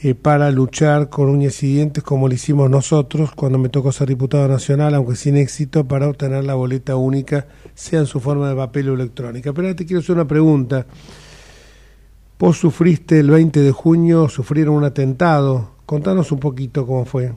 [0.03, 4.09] eh, para luchar con uñas y dientes como lo hicimos nosotros cuando me tocó ser
[4.09, 8.57] diputado nacional, aunque sin éxito, para obtener la boleta única, sea en su forma de
[8.57, 9.53] papel o electrónica.
[9.53, 10.87] Pero ahora te quiero hacer una pregunta.
[12.39, 15.71] Vos sufriste el 20 de junio, sufrieron un atentado.
[15.87, 17.33] Contanos un poquito cómo fue.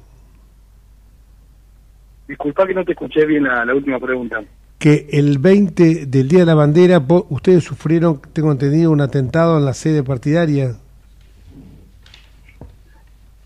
[2.27, 4.41] Disculpa que no te escuché bien la, última pregunta.
[4.77, 9.65] Que el 20 del Día de la Bandera, ustedes sufrieron, tengo entendido, un atentado en
[9.65, 10.73] la sede partidaria.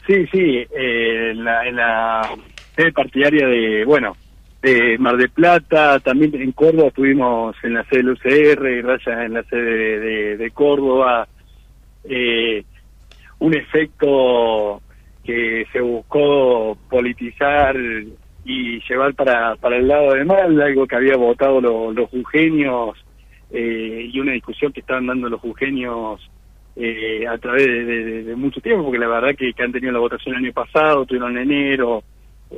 [0.08, 2.30] Sí, sí, eh, en, la,
[2.76, 4.18] sede partidaria de, bueno,
[4.62, 9.34] de Mar de Plata, también en Córdoba estuvimos en la sede del UCR, Raya en
[9.34, 11.28] la sede de Córdoba,
[12.06, 12.64] eh,
[13.40, 14.82] un efecto
[15.24, 17.76] que se buscó politizar
[18.46, 22.98] y llevar para, para el lado de mal, algo que había votado los jujeños
[23.52, 26.20] eh, y una discusión que estaban dando los jujeños
[26.76, 30.46] eh, a través de, mucho tiempo, porque la verdad que, han tenido la votación el
[30.46, 32.04] año pasado, tuvieron en enero,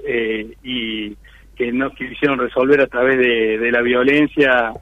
[0.05, 1.15] eh, y,
[1.55, 4.73] que no quisieron resolver a través de, de la violencia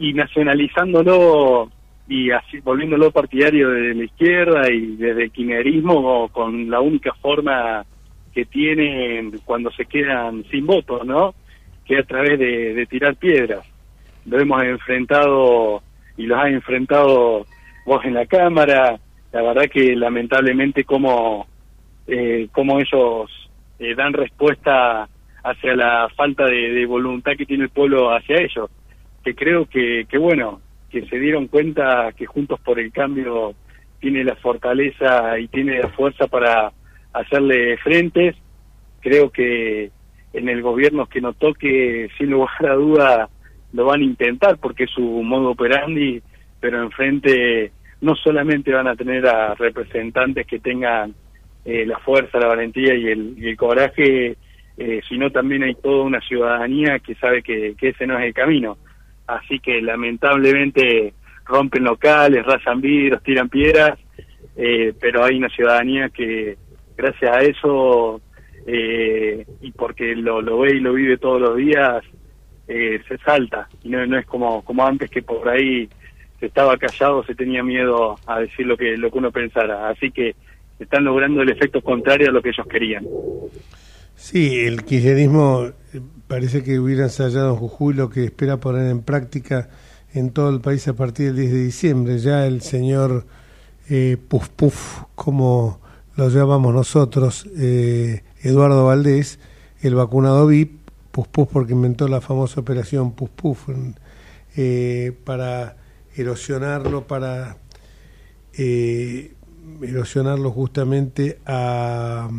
[0.00, 1.70] y nacionalizándolo
[2.08, 7.84] y así volviéndolo partidario de la izquierda y desde el kirchnerismo con la única forma
[8.34, 11.34] que tienen cuando se quedan sin votos, ¿no?
[11.84, 13.66] Que a través de, tirar piedras.
[14.26, 15.82] Lo hemos enfrentado
[16.16, 17.46] y los ha enfrentado
[17.84, 18.98] vos en la Cámara.
[19.32, 21.46] La verdad que lamentablemente como,
[22.06, 23.30] eh, como ellos
[23.78, 25.08] eh, dan respuesta
[25.44, 28.70] hacia la falta de, voluntad que tiene el pueblo hacia ellos.
[29.24, 30.60] Que creo que, que bueno,
[30.92, 33.54] que se dieron cuenta que Juntos por el Cambio
[33.98, 36.70] tiene la fortaleza y tiene la fuerza para
[37.14, 38.36] hacerle frentes.
[39.00, 39.90] Creo que
[40.34, 43.28] en el gobierno que no toque, sin lugar a duda,
[43.72, 46.20] lo van a intentar porque es su modo operandi,
[46.60, 51.14] pero enfrente no solamente van a tener a representantes que tengan
[51.64, 54.36] eh, la fuerza, la valentía y el, coraje,
[54.76, 58.34] eh, sino también hay toda una ciudadanía que sabe que, que ese no es el
[58.34, 58.76] camino.
[59.36, 61.14] Así que lamentablemente
[61.44, 63.98] rompen locales, rasan vidrios, tiran piedras,
[64.56, 66.56] eh, pero hay una ciudadanía que
[66.96, 68.20] gracias a eso
[68.66, 72.04] eh, y porque lo, lo ve y lo vive todos los días,
[72.68, 73.68] eh, se salta.
[73.82, 75.88] Y no, es como, como antes que por ahí
[76.38, 79.88] se estaba callado, se tenía miedo a decir lo que, lo que uno pensara.
[79.88, 80.34] Así que
[80.78, 83.06] están logrando el efecto contrario a lo que ellos querían.
[84.14, 85.70] Sí, el kirchnerismo
[86.32, 89.68] parece que hubiera ensayado en Jujuy lo que espera poner en práctica
[90.14, 92.18] en todo el país a partir del 10 de diciembre.
[92.20, 93.26] Ya el señor
[93.90, 95.78] eh, Puf Puf, como
[96.16, 99.40] lo llamamos nosotros, eh, Eduardo Valdés,
[99.82, 103.68] el vacunado VIP, Puf Puf porque inventó la famosa operación Puf Puf
[104.56, 105.76] eh, para
[106.16, 107.58] erosionarlo, para
[108.54, 109.34] eh,
[109.82, 112.30] erosionarlo justamente a,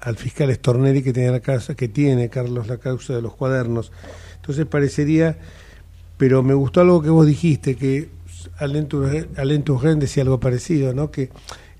[0.00, 3.92] al fiscal Stornelli que tiene la casa, que tiene Carlos la causa de los cuadernos.
[4.36, 5.36] Entonces parecería,
[6.16, 8.08] pero me gustó algo que vos dijiste, que
[8.58, 11.10] Alento Urgen decía algo parecido, ¿no?
[11.10, 11.30] Que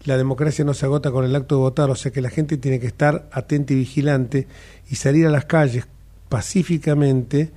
[0.04, 2.56] la democracia no se agota con el acto de votar, o sea que la gente
[2.56, 4.46] tiene que estar atenta y vigilante
[4.88, 5.86] y salir a las calles
[6.28, 7.50] pacíficamente,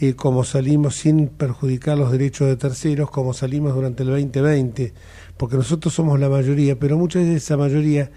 [0.00, 4.92] eh, como salimos sin perjudicar los derechos de terceros, como salimos durante el 2020,
[5.36, 8.10] porque nosotros somos la mayoría, pero muchas veces esa mayoría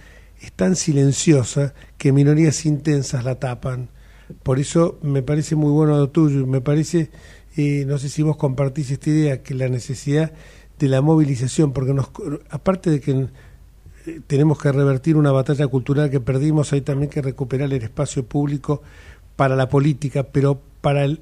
[0.43, 3.87] es tan silenciosa que minorías intensas la tapan.
[4.43, 7.11] Por eso me parece muy bueno lo tuyo y me parece,
[7.55, 10.33] eh, no sé si vos compartís esta idea, que la necesidad
[10.77, 12.09] de la movilización, porque nos,
[12.49, 13.11] aparte de que
[14.05, 18.25] eh, tenemos que revertir una batalla cultural que perdimos, hay también que recuperar el espacio
[18.25, 18.81] público
[19.37, 21.21] para la política, pero para, el,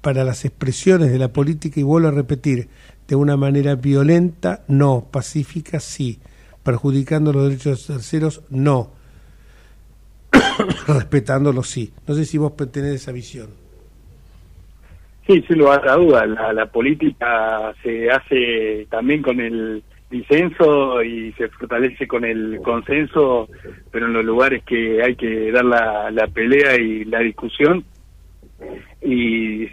[0.00, 2.68] para las expresiones de la política, y vuelvo a repetir,
[3.08, 6.20] de una manera violenta, no, pacífica, sí
[6.64, 8.90] perjudicando los derechos terceros, no.
[10.88, 11.92] Respetándolos, sí.
[12.08, 13.48] No sé si vos tenés esa visión.
[15.26, 16.26] Sí, sin lugar a duda.
[16.26, 23.48] La, la política se hace también con el disenso y se fortalece con el consenso,
[23.90, 27.84] pero en los lugares que hay que dar la, la pelea y la discusión.
[29.02, 29.68] Y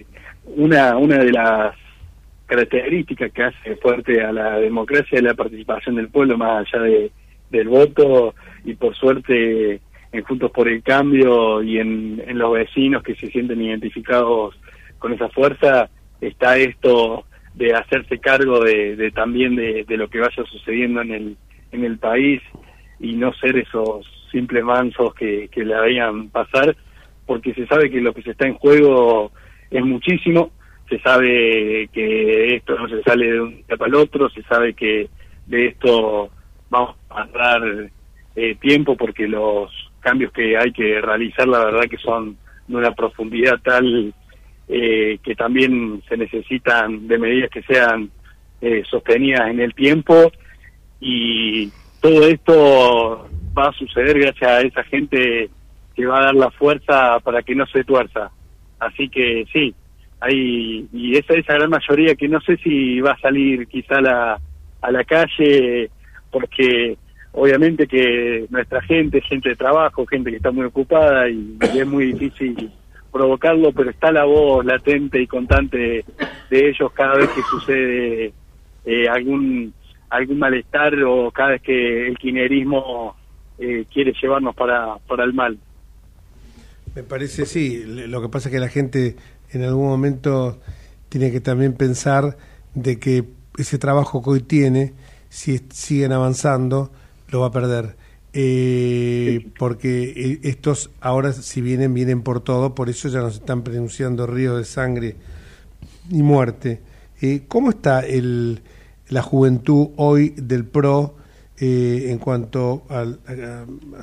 [0.56, 1.76] una, una de las
[2.52, 7.10] característica que hace fuerte a la democracia es la participación del pueblo más allá de,
[7.50, 8.36] del voto
[8.66, 9.80] y por suerte
[10.12, 14.60] en Juntos por el Cambio y en, en los vecinos que se sienten identificados
[15.00, 20.20] con esa fuerza está esto de hacerse cargo de, de también de, de, lo que
[20.20, 21.38] vaya sucediendo en el
[21.72, 22.42] en el país
[23.00, 26.76] y no ser esos simples mansos que, que la veían pasar
[27.26, 29.32] porque se sabe que lo que se está en juego
[29.70, 30.52] es muchísimo
[30.92, 34.74] se sabe que esto no se sale de un día para el otro, se sabe
[34.74, 35.08] que
[35.46, 36.30] de esto
[36.70, 37.90] vamos a dar
[38.36, 42.36] eh, tiempo porque los cambios que hay que realizar la verdad que son
[42.68, 44.14] de una profundidad tal
[44.68, 48.10] eh, que también se necesitan de medidas que sean
[48.60, 50.30] eh, sostenidas en el tiempo
[51.00, 51.70] y
[52.02, 55.50] todo esto va a suceder gracias a esa gente
[55.96, 58.32] que va a dar la fuerza para que no se tuerza.
[58.80, 59.76] Así que sí,
[60.22, 64.02] hay y esa esa gran mayoría que no sé si va a salir quizá a
[64.02, 64.42] la,
[64.82, 65.90] a la calle
[66.30, 66.96] porque
[67.34, 72.14] obviamente que nuestra gente gente de trabajo, gente que está muy ocupada y, es muy
[72.14, 72.72] difícil
[73.12, 76.06] provocarlo, pero está la voz latente y constante
[76.50, 78.34] de ellos cada vez que sucede
[78.86, 79.74] eh, algún
[80.10, 83.16] algún malestar o cada vez que el quinerismo
[83.58, 85.58] eh, quiere llevarnos para, para el mal.
[86.94, 87.84] Me parece, sí.
[87.86, 89.16] Lo que pasa es que la gente
[89.52, 90.60] en algún momento
[91.10, 92.38] tiene que también pensar
[92.74, 93.26] de que
[93.58, 94.94] ese trabajo que hoy tiene,
[95.30, 96.92] si siguen avanzando,
[97.30, 97.96] lo va a perder.
[98.34, 103.36] Eh, eh, porque eh, estos ahora si vienen, vienen por todo, por eso ya nos
[103.36, 105.16] están pronunciando ríos de sangre
[106.10, 106.82] y muerte.
[107.22, 108.62] Eh, ¿Cómo está el,
[109.10, 111.16] la juventud hoy del PRO
[111.64, 113.06] en cuanto a,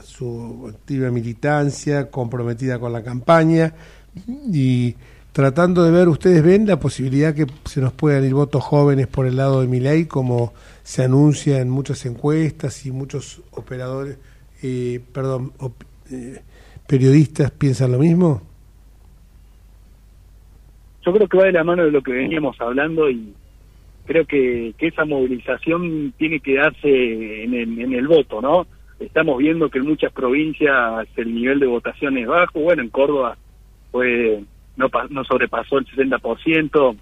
[0.04, 3.74] su activa militancia, comprometida con la campaña
[4.52, 4.94] y
[5.38, 9.24] tratando de ver, ustedes ven la posibilidad que se nos puedan ir votos jóvenes por
[9.24, 14.18] el lado de mi ley, como se anuncia en muchas encuestas y muchos operadores,
[14.64, 15.52] eh, perdón,
[16.10, 16.40] eh,
[16.88, 18.42] periodistas piensan lo mismo.
[21.06, 23.32] Yo creo que va de la mano de lo que veníamos hablando y
[24.06, 28.66] creo que, que esa movilización tiene que darse en el, en el voto, ¿no?
[28.98, 33.38] Estamos viendo que en muchas provincias el nivel de votación es bajo, bueno, en Córdoba
[33.92, 34.42] fue
[34.78, 36.96] no, no sobrepasó el 60%,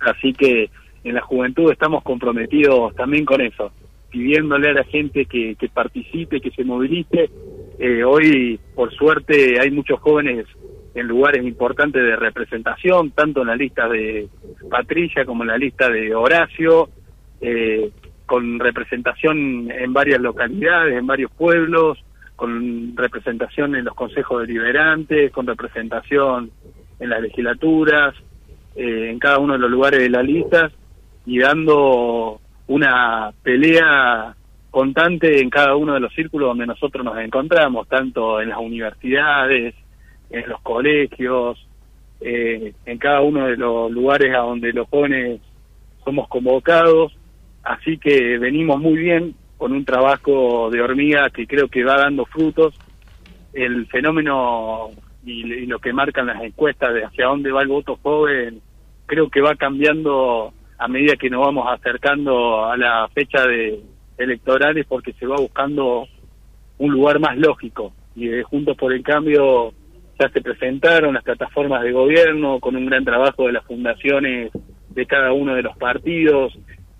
[0.00, 0.70] así que
[1.02, 3.72] en la juventud estamos comprometidos también con eso,
[4.10, 7.30] pidiéndole a la gente que, que participe, que se movilice.
[7.78, 10.46] Eh, hoy, por suerte, hay muchos jóvenes
[10.94, 14.28] en lugares importantes de representación, tanto en la lista de
[14.70, 16.90] Patricia como en la lista de Horacio,
[17.40, 17.90] eh,
[18.26, 21.98] con representación en varias localidades, en varios pueblos,
[22.36, 26.50] con representación en los consejos deliberantes, con representación
[27.00, 28.14] en las legislaturas,
[28.74, 30.70] eh, en cada uno de los lugares de la lista
[31.26, 34.34] y dando una pelea
[34.70, 39.74] constante en cada uno de los círculos donde nosotros nos encontramos, tanto en las universidades,
[40.30, 41.58] en los colegios,
[42.20, 45.40] eh, en cada uno de los lugares a donde los jóvenes
[46.04, 47.16] somos convocados,
[47.62, 52.24] así que venimos muy bien con un trabajo de hormiga que creo que va dando
[52.26, 52.74] frutos.
[53.52, 54.90] El fenómeno
[55.24, 58.60] y, lo que marcan las encuestas de hacia dónde va el voto joven,
[59.06, 63.80] creo que va cambiando a medida que nos vamos acercando a la fecha de
[64.16, 66.06] electorales porque se va buscando
[66.78, 67.92] un lugar más lógico.
[68.14, 69.72] Y de Juntos por el Cambio
[70.18, 74.52] ya se presentaron las plataformas de gobierno con un gran trabajo de las fundaciones
[74.90, 76.56] de cada uno de los partidos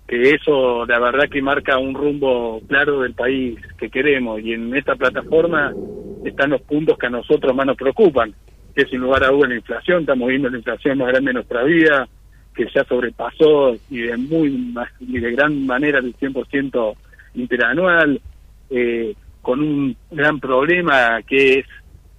[0.09, 4.41] que eso la verdad que marca un rumbo claro del país que queremos.
[4.41, 5.71] Y en esta plataforma
[6.23, 8.33] están los puntos que a nosotros más nos preocupan,
[8.75, 11.63] que sin lugar a duda la inflación, estamos viendo la inflación más grande de nuestra
[11.63, 12.07] vida,
[12.53, 16.95] que ya sobrepasó y de muy y de gran manera el 100%
[17.35, 18.19] interanual,
[18.69, 21.65] eh, con un gran problema que es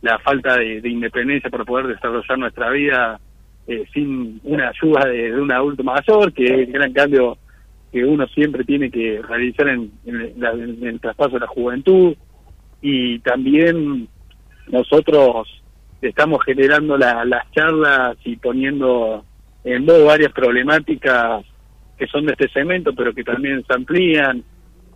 [0.02, 3.20] la falta de, independencia para poder desarrollar nuestra vida
[3.66, 7.36] eh, sin una ayuda de, un adulto mayor, que es el gran cambio
[7.92, 12.14] que uno siempre tiene que realizar en, el traspaso de la juventud
[12.80, 14.08] y también
[14.68, 15.48] nosotros
[16.00, 19.24] estamos generando las charlas y poniendo
[19.64, 21.44] en voz varias problemáticas
[21.98, 24.42] que son de este segmento pero que también se amplían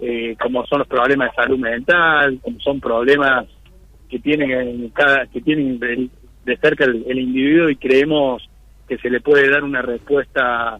[0.01, 3.47] eh, como son los problemas de salud mental como son problemas
[4.09, 6.09] que tienen cada que tienen de,
[6.63, 8.43] cerca el individuo y creemos
[8.89, 10.79] que se le puede dar una respuesta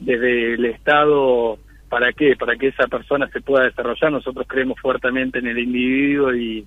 [0.00, 1.58] desde el Estado,
[1.94, 2.34] ¿para qué?
[2.34, 4.10] Para que esa persona se pueda desarrollar.
[4.10, 6.66] Nosotros creemos fuertemente en el individuo y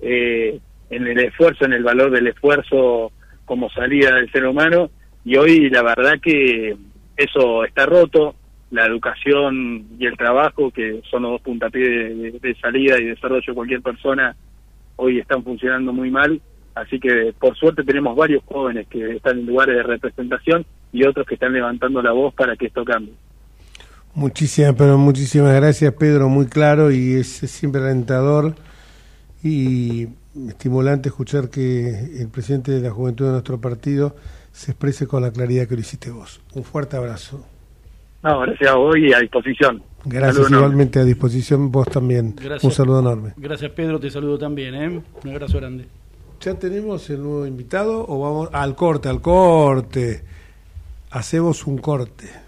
[0.00, 3.10] eh, en el esfuerzo, en el valor del esfuerzo
[3.44, 4.88] como salida del ser humano.
[5.24, 6.76] Y hoy la verdad que
[7.16, 8.36] eso está roto.
[8.70, 13.54] La educación y el trabajo, que son los dos puntapiés de salida y desarrollo de
[13.54, 14.36] cualquier persona,
[14.94, 16.40] hoy están funcionando muy mal.
[16.76, 21.26] Así que por suerte tenemos varios jóvenes que están en lugares de representación y otros
[21.26, 23.14] que están levantando la voz para que esto cambie.
[24.18, 28.56] Muchísimas, pero muchísimas gracias Pedro, muy claro y es, siempre alentador
[29.44, 30.08] y
[30.48, 34.16] estimulante escuchar que el presidente de la juventud de nuestro partido
[34.50, 36.40] se exprese con la claridad que lo hiciste vos.
[36.56, 37.46] Un fuerte abrazo.
[38.24, 39.84] No, gracias a vos y a disposición.
[40.04, 42.34] Gracias, igualmente a disposición vos también.
[42.60, 43.34] Un saludo enorme.
[43.36, 45.00] Gracias Pedro, te saludo también, ¿eh?
[45.22, 45.86] Un abrazo grande.
[46.40, 50.24] ¿Ya tenemos el nuevo invitado o vamos al corte, al corte?
[51.12, 52.47] Hacemos un corte.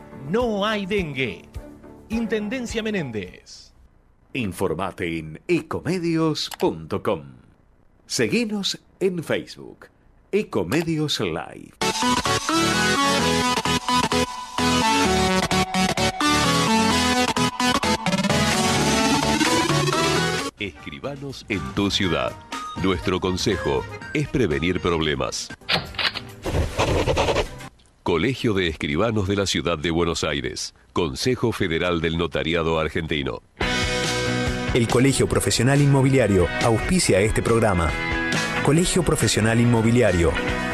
[0.29, 1.49] no hay dengue.
[2.09, 3.73] Intendencia Menéndez.
[4.33, 7.23] Informate en ecomedios.com.
[8.05, 9.87] Seguinos en Facebook.
[10.31, 11.71] Ecomedios Live.
[20.59, 22.31] Escribanos en tu ciudad.
[22.83, 25.49] Nuestro consejo es prevenir problemas.
[28.03, 30.73] Colegio de Escribanos de la Ciudad de Buenos Aires.
[30.91, 33.43] Consejo Federal del Notariado Argentino.
[34.73, 37.91] El Colegio Profesional Inmobiliario auspicia este programa.
[38.65, 40.31] Colegio Profesional Inmobiliario,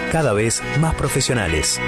[0.09, 1.81] cada vez más profesionales.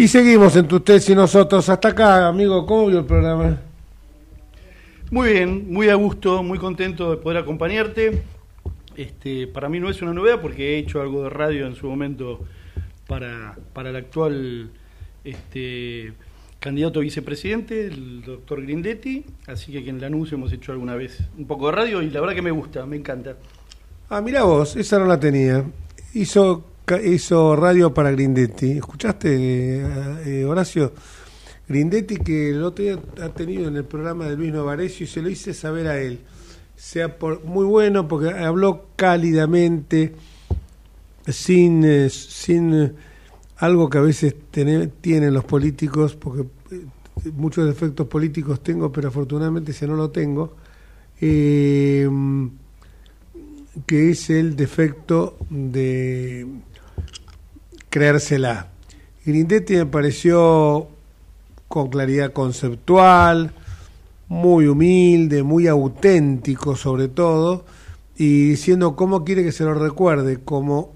[0.00, 1.68] Y seguimos entre ustedes y nosotros.
[1.68, 3.60] Hasta acá, amigo, ¿cómo vio el programa?
[5.10, 8.22] Muy bien, muy a gusto, muy contento de poder acompañarte.
[8.96, 11.86] Este, para mí no es una novedad porque he hecho algo de radio en su
[11.86, 12.40] momento
[13.06, 14.70] para, para el actual
[15.22, 16.14] este,
[16.60, 21.18] candidato a vicepresidente, el doctor Grindetti, así que aquí en Lanús hemos hecho alguna vez
[21.36, 23.36] un poco de radio y la verdad que me gusta, me encanta.
[24.08, 25.62] Ah, mira vos, esa no la tenía.
[26.14, 28.72] Hizo, hizo radio para Grindetti.
[28.72, 29.86] ¿Escuchaste, eh,
[30.26, 30.92] eh, Horacio?
[31.68, 35.22] Grindetti que el otro día ha tenido en el programa de Luis Novarecio y se
[35.22, 36.18] lo hice saber a él.
[36.74, 40.14] Sea muy bueno porque habló cálidamente,
[41.26, 42.94] sin, eh, sin
[43.58, 46.46] algo que a veces tiene, tienen los políticos, porque
[47.34, 50.56] muchos defectos políticos tengo, pero afortunadamente si no lo tengo,
[53.86, 56.46] que es el defecto de
[57.90, 58.68] creérsela.
[59.24, 60.88] Grindetti me pareció
[61.68, 63.52] con claridad conceptual,
[64.28, 67.64] muy humilde, muy auténtico sobre todo,
[68.16, 70.92] y diciendo cómo quiere que se lo recuerde, como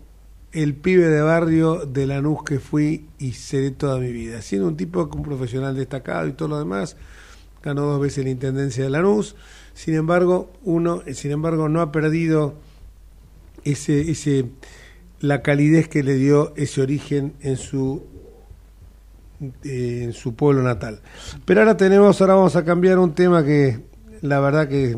[0.53, 4.41] el pibe de barrio de Lanús que fui y seré toda mi vida.
[4.41, 6.97] Siendo un tipo, un profesional destacado y todo lo demás,
[7.63, 9.35] ganó dos veces la Intendencia de Lanús,
[9.75, 12.55] sin embargo, uno, sin embargo, no ha perdido
[13.65, 14.47] ese, ese,
[15.25, 18.03] la calidez que le dio ese origen en su
[19.65, 21.01] en su pueblo natal.
[21.45, 23.81] Pero ahora tenemos, ahora vamos a cambiar un tema que
[24.21, 24.97] la verdad que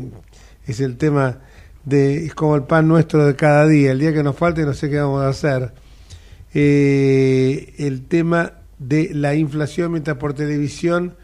[0.65, 1.39] es el tema
[1.85, 4.73] de, es como el pan nuestro de cada día, el día que nos falte no
[4.73, 5.73] sé qué vamos a hacer.
[6.53, 11.15] Eh, el tema de la inflación, mientras por televisión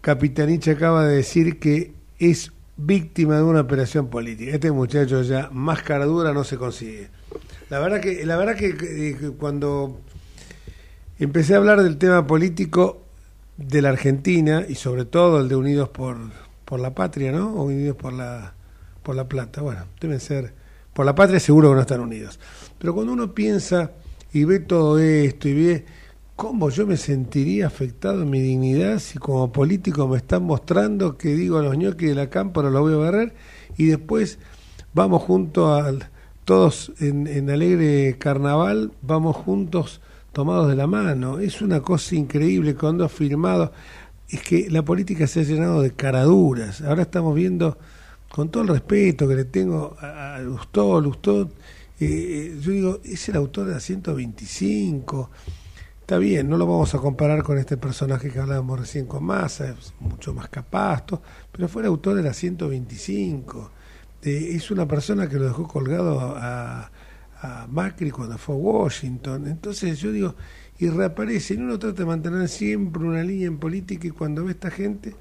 [0.00, 4.52] Capitanich acaba de decir que es víctima de una operación política.
[4.52, 7.08] Este muchacho ya más cara dura no se consigue.
[7.68, 10.00] La verdad que, la verdad que, que cuando
[11.18, 13.02] empecé a hablar del tema político
[13.56, 16.16] de la Argentina y sobre todo el de Unidos por,
[16.64, 17.54] por la Patria, ¿no?
[17.54, 18.54] O Unidos por la,
[19.02, 19.62] por la Plata.
[19.62, 20.54] Bueno, deben ser.
[20.92, 22.40] Por la Patria seguro que no están unidos.
[22.78, 23.92] Pero cuando uno piensa
[24.32, 25.84] y ve todo esto y ve
[26.36, 31.34] cómo yo me sentiría afectado en mi dignidad si como político me están mostrando que
[31.34, 33.34] digo a los ñoquis de la cámpora lo voy a barrer
[33.78, 34.38] y después
[34.92, 36.10] vamos juntos al
[36.46, 40.00] todos en, en alegre carnaval, vamos juntos
[40.32, 41.40] tomados de la mano.
[41.40, 43.72] Es una cosa increíble cuando ha firmado.
[44.28, 46.80] Es que la política se ha llenado de caraduras.
[46.82, 47.76] Ahora estamos viendo,
[48.30, 51.50] con todo el respeto que le tengo a Lustó, Lustó,
[51.98, 55.30] eh, yo digo, es el autor de la 125.
[56.00, 59.70] Está bien, no lo vamos a comparar con este personaje que hablábamos recién con Massa,
[59.70, 61.04] es mucho más capaz,
[61.50, 63.72] pero fue el autor de la 125.
[64.26, 66.90] Eh, es una persona que lo dejó colgado a,
[67.40, 69.46] a Macri cuando fue a Washington.
[69.46, 70.34] Entonces yo digo,
[70.78, 74.52] y reaparece, y uno trata de mantener siempre una línea en política y cuando ve
[74.52, 75.14] esta gente...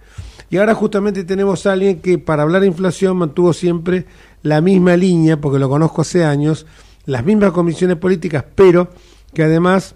[0.50, 4.06] Y ahora justamente tenemos a alguien que para hablar de inflación mantuvo siempre
[4.44, 6.66] la misma línea, porque lo conozco hace años,
[7.06, 8.90] las mismas comisiones políticas, pero
[9.34, 9.96] que además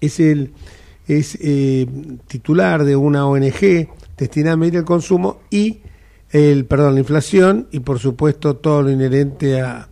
[0.00, 0.52] es el
[1.06, 1.86] es eh,
[2.26, 5.78] titular de una ONG destinada a medir el consumo y
[6.30, 9.88] el perdón la inflación y por supuesto todo lo inherente a,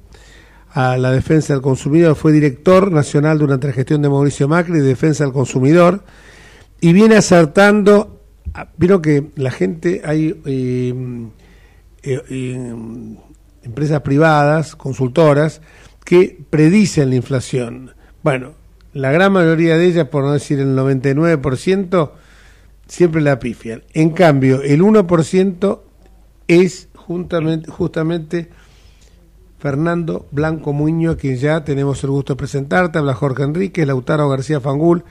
[0.77, 4.83] a la defensa del consumidor, fue director nacional durante la gestión de Mauricio Macri de
[4.83, 6.05] defensa del consumidor
[6.83, 8.21] y viene acertando,
[8.77, 10.95] vieron que la gente, hay eh,
[12.03, 12.75] eh, eh,
[13.63, 15.63] empresas privadas, consultoras,
[16.05, 17.93] que predicen la inflación.
[18.23, 18.53] Bueno,
[18.93, 22.11] la gran mayoría de ellas, por no decir el 99%,
[22.87, 23.83] siempre la pifian.
[23.95, 25.81] En cambio, el 1%
[26.49, 28.49] es justamente,
[29.59, 34.29] Fernando Blanco Muño, a quien ya tenemos el gusto de presentarte, habla Jorge Enrique, Lautaro
[34.29, 35.05] García Fangul,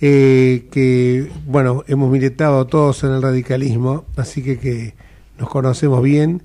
[0.00, 4.94] eh, que, bueno, hemos militado todos en el radicalismo, así que, que
[5.38, 6.42] nos conocemos bien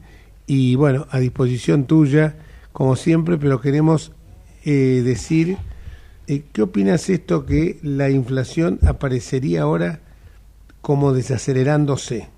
[0.48, 2.36] y, bueno, a disposición tuya,
[2.72, 4.12] como siempre, pero queremos
[4.64, 5.58] eh, decir,
[6.28, 10.00] eh, ¿qué opinas esto que la inflación aparecería ahora
[10.82, 12.30] como desacelerándose?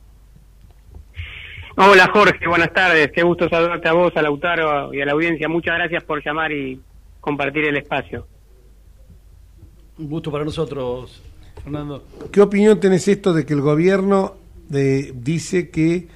[1.78, 3.12] Hola Jorge, buenas tardes.
[3.14, 5.48] Qué gusto saludarte a vos, a Lautaro y a la audiencia.
[5.48, 6.82] Muchas gracias por llamar y
[7.22, 8.28] compartir el espacio.
[9.98, 11.22] Un gusto para nosotros,
[11.64, 12.04] Fernando.
[12.32, 14.36] ¿Qué opinión tenés esto de que el gobierno
[14.68, 16.10] de, dice que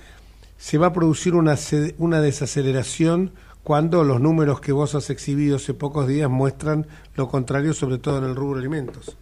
[0.57, 1.55] se va a producir una,
[1.99, 3.31] una desaceleración
[3.63, 6.85] cuando los números que vos has exhibido hace pocos días muestran
[7.15, 9.17] lo contrario, sobre todo en el rubro alimentos?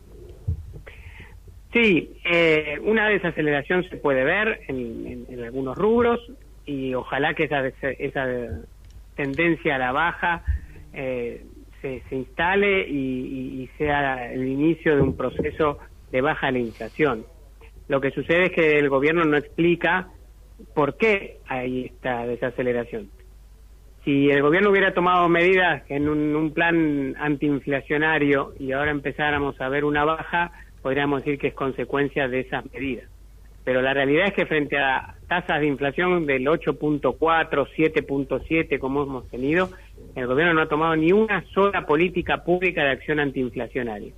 [1.74, 6.20] Sí, eh, una desaceleración se puede ver en, algunos rubros
[6.68, 8.28] y ojalá que esa, esa
[9.16, 10.44] tendencia a la baja
[10.94, 11.44] eh,
[11.82, 15.80] se, instale y, sea el inicio de un proceso
[16.12, 17.26] de baja la inflación.
[17.88, 20.10] Lo que sucede es que el gobierno no explica
[20.76, 23.10] por qué hay esta desaceleración.
[24.06, 29.70] Si el gobierno hubiera tomado medidas en un, un plan antiinflacionario y ahora empezáramos a
[29.70, 30.52] ver una baja,
[30.84, 33.06] podríamos decir que es consecuencia de esas medidas.
[33.64, 39.30] Pero la realidad es que frente a tasas de inflación del 8.4, 7.7 como hemos
[39.30, 39.70] tenido,
[40.16, 44.12] el gobierno no ha tomado ni una sola política pública de acción antiinflacionaria.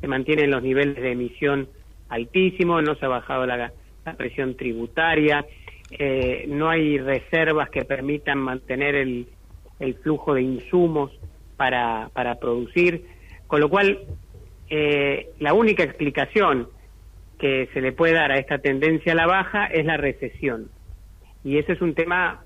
[0.00, 1.68] Se mantienen los niveles de emisión
[2.08, 3.72] altísimos, no se ha bajado la,
[4.16, 5.44] presión tributaria,
[5.90, 9.26] eh, no hay reservas que permitan mantener el,
[9.80, 11.10] el flujo de insumos
[11.56, 13.04] para, para producir,
[13.46, 13.98] con lo cual
[14.74, 16.66] eh, la única explicación
[17.38, 20.70] que se le puede dar a esta tendencia a la baja es la recesión.
[21.44, 22.42] Y ese es un tema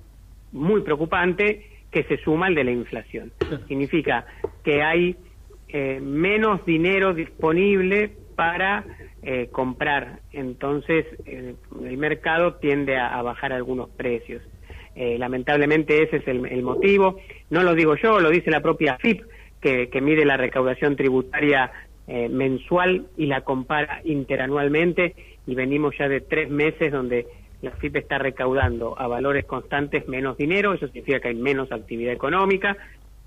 [0.51, 3.31] muy preocupante que se suma al de la inflación.
[3.69, 4.25] Significa
[4.65, 5.15] que hay
[5.69, 8.83] eh, menos dinero disponible para
[9.23, 10.19] eh, comprar.
[10.33, 14.41] Entonces, el mercado tiende a, bajar algunos precios.
[14.97, 17.21] lamentablemente ese es el, motivo.
[17.49, 19.23] No lo digo yo, lo dice la propia FIP,
[19.61, 21.71] que, que mide la recaudación tributaria
[22.07, 27.27] eh, mensual y la compara interanualmente y venimos ya de tres meses donde
[27.61, 32.13] la FIP está recaudando a valores constantes menos dinero, eso significa que hay menos actividad
[32.13, 32.77] económica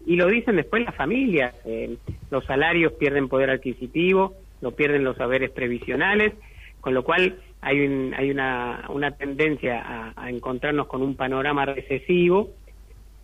[0.07, 1.97] y lo dicen después las familias, eh,
[2.31, 6.33] los salarios pierden poder adquisitivo, lo pierden los saberes previsionales,
[6.81, 12.51] con lo cual hay, hay una, tendencia a encontrarnos con un panorama recesivo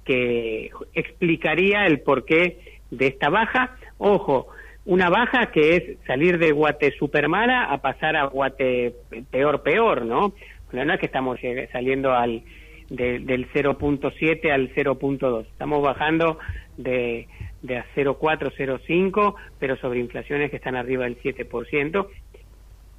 [0.06, 2.58] que explicaría el porqué
[2.90, 3.76] de esta baja.
[3.98, 4.48] Ojo,
[4.86, 8.94] una baja que es salir de Guate super mala a pasar a Guate
[9.30, 10.32] peor peor, ¿no?
[10.72, 11.38] No es que estamos
[11.72, 12.42] saliendo al
[12.88, 16.38] del 0.7 al 0.2, estamos bajando
[16.76, 17.26] de,
[17.62, 22.06] de a 0.4, 0.5, pero sobre inflaciones que están arriba del 7%,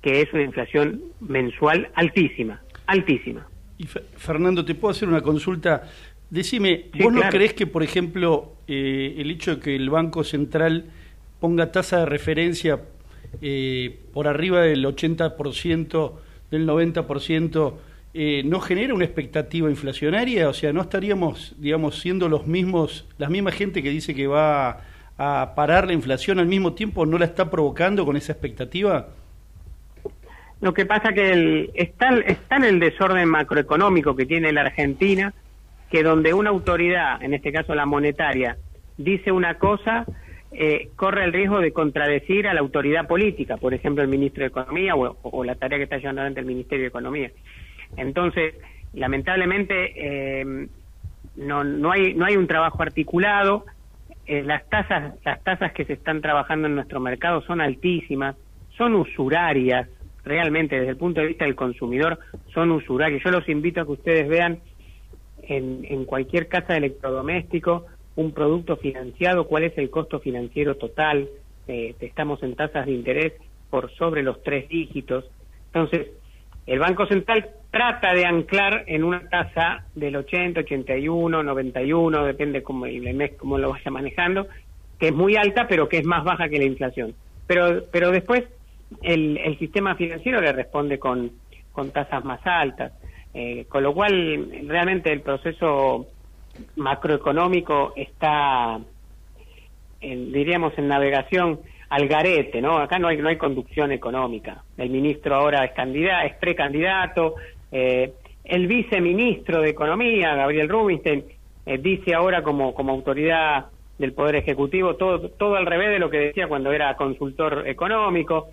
[0.02, 3.48] que es una inflación mensual altísima, altísima.
[3.78, 5.84] Y Fernando, ¿te puedo hacer una consulta?
[6.30, 10.86] Decime, ¿vos no crees que, por ejemplo, eh, el hecho de que el Banco Central
[11.40, 12.80] ponga tasa de referencia
[13.42, 16.12] eh, por arriba del 80%,
[16.52, 17.74] del 90%,
[18.14, 20.50] eh, ¿no genera una expectativa inflacionaria?
[20.50, 24.82] O sea, ¿no estaríamos, digamos, siendo los mismos, la misma gente que dice que va
[25.18, 29.10] a parar la inflación al mismo tiempo, no la está provocando con esa expectativa?
[30.62, 35.34] Lo que pasa que el, está, está en el desorden macroeconómico que tiene la Argentina,
[35.92, 38.58] que donde una autoridad, en este caso la monetaria,
[38.98, 40.06] dice una cosa,
[40.52, 44.48] eh, corre el riesgo de contradecir a la autoridad política, por ejemplo, el ministro de
[44.48, 47.32] Economía o, la tarea que está llevando adelante el Ministerio de Economía.
[47.98, 48.56] Entonces,
[48.94, 50.68] lamentablemente, eh,
[51.36, 53.66] no, no, hay, no hay un trabajo articulado.
[54.26, 58.36] Eh, las tasas las tasas que se están trabajando en nuestro mercado son altísimas,
[58.78, 59.88] son usurarias,
[60.24, 62.20] realmente desde el punto de vista del consumidor
[62.54, 63.22] son usurarias.
[63.24, 64.60] Yo los invito a que ustedes vean
[65.44, 67.86] en, en cualquier casa de electrodoméstico
[68.18, 71.30] un producto financiado, cuál es el costo financiero total,
[71.68, 73.34] eh, estamos en tasas de interés
[73.70, 75.26] por sobre los tres dígitos.
[75.68, 76.08] Entonces,
[76.66, 82.88] el Banco Central trata de anclar en una tasa del 80, 81, 91, depende cómo
[82.88, 84.48] el mes cómo lo vaya manejando,
[85.00, 87.14] que es muy alta, pero que es más baja que la inflación.
[87.46, 88.44] Pero, pero después
[89.04, 91.32] el, el sistema financiero le responde con,
[91.72, 92.94] con tasas más altas,
[93.34, 96.08] eh, con lo cual realmente el proceso
[96.76, 98.80] macroeconómico está,
[100.02, 102.78] en, diríamos, en navegación al garete, ¿no?
[102.78, 104.64] Acá no hay, no hay conducción económica.
[104.78, 107.36] El ministro ahora es candidato, es precandidato,
[107.72, 111.24] eh, el viceministro de Economía, Gabriel Rubinstein,
[111.66, 113.66] eh, dice ahora como, como autoridad
[113.98, 118.48] del Poder Ejecutivo todo, todo al revés de lo que decía cuando era consultor económico.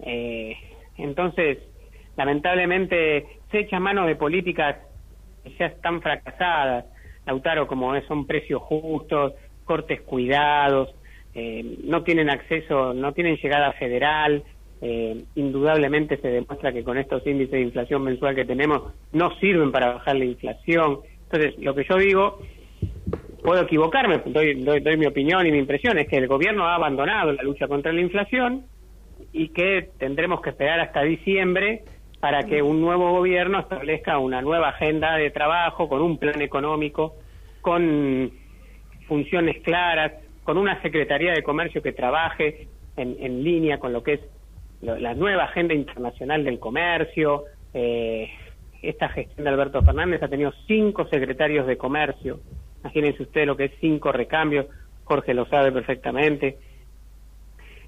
[0.00, 0.56] Eh,
[0.96, 1.58] entonces,
[2.16, 4.76] lamentablemente, se echa mano de políticas
[5.42, 6.86] que ya están fracasadas,
[7.26, 9.32] Lautaro, como son precios justos,
[9.64, 10.94] cortes cuidados,
[11.34, 14.42] eh, no tienen acceso, no tienen llegada federal,
[14.80, 19.72] eh, indudablemente se demuestra que con estos índices de inflación mensual que tenemos no sirven
[19.72, 20.98] para bajar la inflación.
[21.24, 22.38] Entonces, lo que yo digo,
[23.42, 27.32] puedo equivocarme, doy, doy, mi opinión y mi impresión, es que el gobierno ha abandonado
[27.32, 28.64] la lucha contra la inflación
[29.32, 31.82] y que tendremos que esperar hasta diciembre
[32.24, 37.16] para que un nuevo gobierno establezca una nueva agenda de trabajo con un plan económico,
[37.60, 38.32] con
[39.06, 40.10] funciones claras,
[40.42, 42.66] con una Secretaría de Comercio que trabaje
[42.96, 44.20] en, en línea con lo que es
[44.80, 47.44] la nueva agenda internacional del comercio.
[47.74, 48.30] Eh,
[48.80, 52.40] esta gestión de Alberto Fernández ha tenido cinco secretarios de comercio.
[52.80, 54.64] Imagínense ustedes lo que es cinco recambios.
[55.04, 56.56] Jorge lo sabe perfectamente.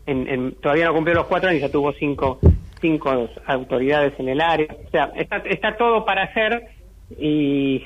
[0.05, 2.39] En, todavía no cumplió los cuatro años, ya tuvo cinco,
[2.81, 4.69] cinco autoridades en el área.
[4.87, 6.69] O sea, está, está todo para hacer
[7.19, 7.85] y,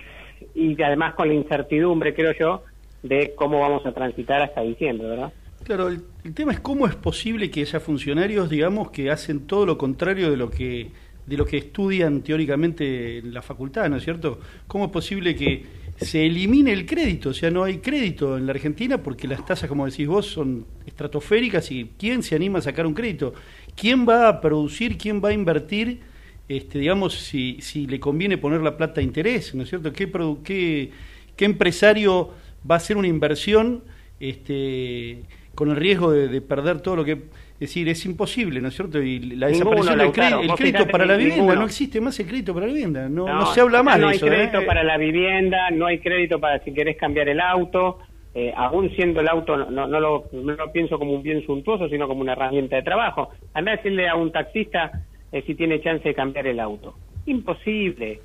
[0.55, 2.65] y además con la incertidumbre, creo yo,
[3.03, 5.33] de cómo vamos a transitar hasta diciembre, ¿verdad?
[5.65, 9.79] Claro, el, tema es cómo es posible que haya funcionarios, digamos, que hacen todo lo
[9.79, 10.91] contrario de lo que
[11.27, 14.41] de lo que estudian teóricamente en la facultad, ¿no es cierto?
[14.67, 15.65] ¿Cómo es posible que
[15.97, 17.29] se elimine el crédito?
[17.29, 20.67] O sea, no hay crédito en la Argentina porque las tasas, como decís vos, son
[20.85, 23.33] estratosféricas y ¿quién se anima a sacar un crédito?
[23.77, 26.01] ¿Quién va a producir, quién va a invertir,
[26.49, 29.93] este, digamos, si, si le conviene poner la plata a interés, ¿no es cierto?
[29.93, 30.11] ¿Qué,
[30.45, 30.91] qué,
[31.37, 32.31] qué empresario
[32.69, 33.85] va a hacer una inversión
[34.19, 35.23] este,
[35.55, 37.13] con el riesgo de, perder todo lo que...
[37.13, 39.03] Es decir, es imposible, ¿no es cierto?
[39.03, 42.55] Y la desaparición del crédito, el crédito para la vivienda, no existe más el crédito
[42.55, 44.25] para la vivienda, no, no, se habla más no de eso.
[44.25, 44.67] No hay crédito ¿eh?
[44.67, 47.99] para la vivienda, no hay crédito para si querés cambiar el auto,
[48.35, 51.89] eh, aún siendo el auto, no, no, lo, no, lo, pienso como un bien suntuoso,
[51.89, 53.31] sino como una herramienta de trabajo.
[53.55, 54.91] Anda a decirle a un taxista
[55.33, 56.95] eh, si tiene chance de cambiar el auto.
[57.27, 58.21] Imposible.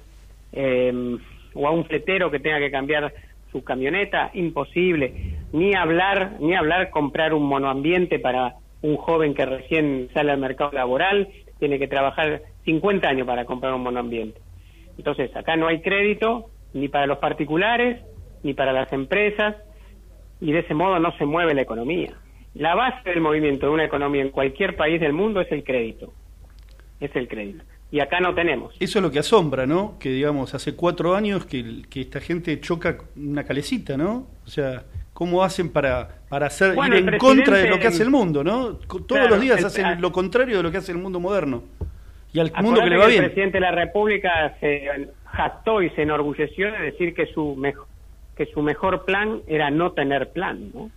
[1.53, 3.13] o a un fletero que tenga que cambiar
[3.51, 5.37] su camioneta, imposible.
[5.53, 10.71] Ni hablar, ni hablar comprar un monoambiente para un joven que recién sale al mercado
[10.73, 11.29] laboral,
[11.59, 14.39] tiene que trabajar 50 años para comprar un monoambiente.
[14.97, 18.01] Entonces, acá no hay crédito ni para los particulares,
[18.43, 19.55] ni para las empresas,
[20.45, 22.13] y de ese modo no se mueve la economía.
[22.53, 26.13] La base del movimiento de una economía en cualquier país del mundo es el crédito.
[26.99, 28.75] Es el crédito y acá no tenemos.
[28.79, 29.97] Eso es lo que asombra, ¿no?
[29.99, 34.27] Que digamos, hace cuatro años que, que esta gente choca una calecita, ¿no?
[34.45, 34.83] O sea,
[35.13, 38.75] ¿cómo hacen para, para hacer, ir en contra de lo que hace el mundo, ¿no?
[38.75, 41.63] Todos los días hacen lo contrario de lo que hace el mundo moderno.
[42.33, 43.23] Y al mundo que le va bien.
[43.23, 47.87] El presidente de la República se jactó y se enorgulleció de decir que su, mejor,
[48.35, 50.91] que su mejor plan era no tener plan, ¿no?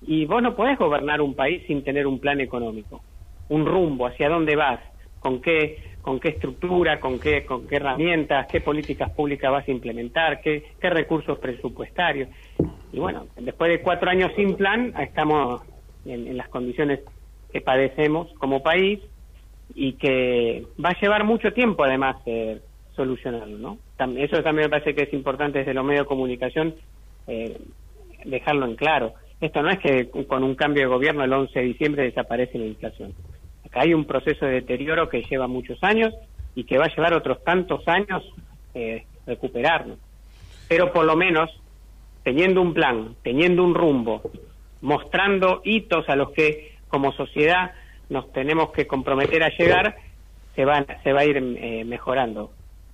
[0.00, 3.02] Y vos no podés gobernar un país sin tener un plan económico,
[3.48, 4.80] un rumbo, hacia dónde vas,
[5.20, 9.70] con qué con qué estructura, con qué, con qué herramientas, qué políticas públicas vas a
[9.70, 12.28] implementar, qué, qué recursos presupuestarios.
[12.92, 15.62] Y bueno, después de cuatro años sin plan, estamos
[16.04, 17.00] en, las condiciones
[17.52, 18.98] que padecemos como país
[19.74, 22.60] y que va a llevar mucho tiempo además eh,
[22.96, 23.78] solucionarlo, ¿no?
[24.16, 26.74] Eso también me parece que es importante desde los medios de comunicación
[27.26, 27.58] eh,
[28.24, 29.14] dejarlo en claro.
[29.40, 32.66] Esto no es que con un cambio de gobierno el 11 de diciembre desaparece la
[32.66, 33.12] inflación
[33.72, 36.14] hay un proceso de deterioro que lleva muchos años
[36.54, 38.22] y que va a llevar otros tantos años
[38.74, 39.96] eh, recuperarlo.
[40.68, 41.50] Pero por lo menos,
[42.22, 44.22] teniendo un plan, teniendo un rumbo,
[44.80, 47.72] mostrando hitos a los que como sociedad
[48.10, 49.96] nos tenemos que comprometer a llegar,
[50.54, 52.50] se va, se va a ir eh, mejorando.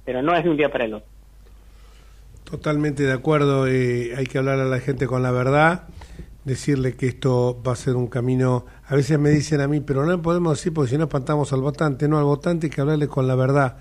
[0.08, 1.06] Pero no es de un día para el otro.
[2.44, 5.86] Totalmente de acuerdo, eh, hay que hablar a la gente con la verdad
[6.46, 8.64] decirle que esto va a ser un camino.
[8.86, 11.60] A veces me dicen a mí, pero no podemos decir porque si no espantamos al
[11.60, 12.08] votante.
[12.08, 13.76] No, al votante hay que hablarle con la verdad.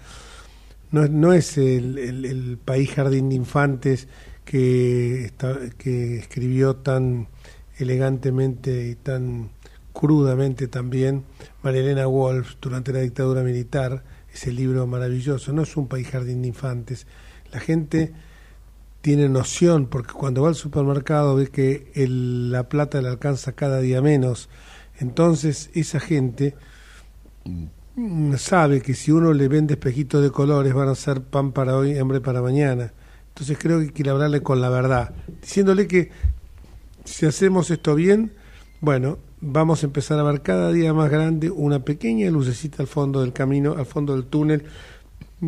[0.91, 4.09] No, no es el, el, país jardín de infantes
[4.43, 5.31] que,
[5.77, 7.29] que escribió tan
[7.77, 9.51] elegantemente y tan
[9.93, 11.23] crudamente también
[11.63, 14.03] Marilena Wolf durante la dictadura militar,
[14.37, 15.51] ese libro maravilloso.
[15.51, 17.07] No es un país jardín de infantes.
[17.51, 18.13] La gente
[19.01, 24.01] tiene noción, porque cuando va al supermercado ve que la plata le alcanza cada día
[24.01, 24.49] menos.
[24.99, 26.55] Entonces esa gente
[28.37, 31.97] sabe que si uno le vende espejitos de colores van a ser pan para hoy,
[31.97, 32.93] hambre para mañana.
[33.29, 36.11] Entonces creo que hay que hablarle con la verdad, diciéndole que
[37.05, 38.33] si hacemos esto bien,
[38.81, 43.21] bueno, vamos a empezar a ver cada día más grande una pequeña lucecita al fondo
[43.21, 44.63] del camino, al fondo del túnel,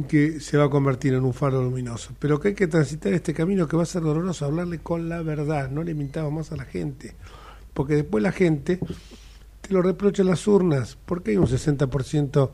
[0.07, 2.13] que se va a convertir en un faro luminoso.
[2.19, 5.21] Pero que hay que transitar este camino que va a ser doloroso, hablarle con la
[5.21, 7.15] verdad, no le mintamos más a la gente.
[7.73, 8.79] Porque después la gente
[9.61, 12.51] te lo reprocha en las urnas, porque hay un 60%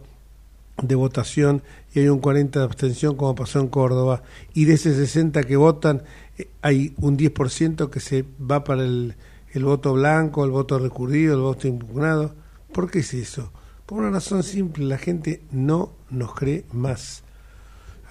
[0.82, 1.64] de votación
[1.94, 4.24] y hay un 40% de abstención como pasó en Córdoba,
[4.54, 6.04] y de ese 60 que votan
[6.38, 9.16] eh, hay un 10% que se va para el,
[9.56, 12.36] el voto blanco, el voto recurrido, el voto impugnado.
[12.74, 13.52] ¿Por qué es eso?
[13.86, 17.24] Por una razón simple, la gente no nos cree más.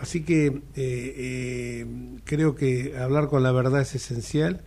[0.00, 1.86] Así que eh, eh,
[2.24, 4.62] creo que hablar con la verdad es esencial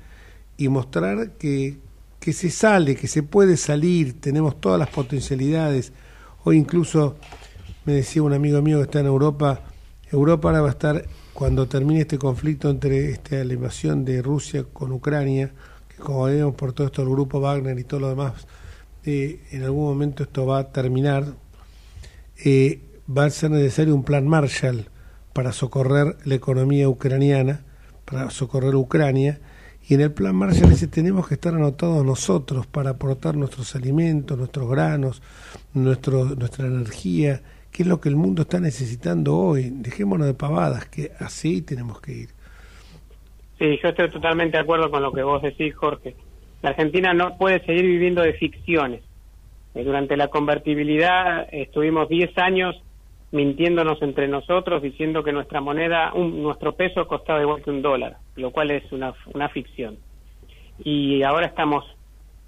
[0.56, 1.80] y mostrar que,
[2.20, 5.94] que se sale, que se puede salir, tenemos todas las potencialidades.
[6.44, 7.18] Hoy incluso
[7.86, 9.62] me decía un amigo mío que está en Europa,
[10.12, 14.64] Europa ahora va a estar, cuando termine este conflicto entre este, la invasión de Rusia
[14.72, 15.52] con Ucrania,
[16.00, 18.48] como vemos por todo esto el grupo Wagner y todo lo demás,
[19.04, 21.26] eh, en algún momento esto va a terminar,
[22.44, 24.90] eh, va a ser necesario un plan Marshall
[25.34, 27.62] para socorrer la economía ucraniana,
[28.06, 29.40] para socorrer Ucrania,
[29.88, 34.38] y en el plan Marshall dice tenemos que estar anotados nosotros para aportar nuestros alimentos,
[34.38, 35.22] nuestros granos,
[35.74, 37.42] nuestro, nuestra energía,
[37.72, 39.70] que es lo que el mundo está necesitando hoy.
[39.70, 42.37] Dejémonos de pavadas, que así tenemos que ir.
[43.60, 46.16] Sí, yo estoy totalmente de acuerdo con lo que vos decís, Jorge.
[46.62, 49.02] La Argentina no puede seguir viviendo de ficciones.
[49.74, 52.76] Eh, durante la convertibilidad estuvimos 10 años
[53.32, 58.52] mintiéndonos entre nosotros, diciendo que nuestra moneda, nuestro peso costaba igual que un dólar, lo
[58.52, 59.98] cual es una, una ficción.
[60.84, 61.84] Y ahora estamos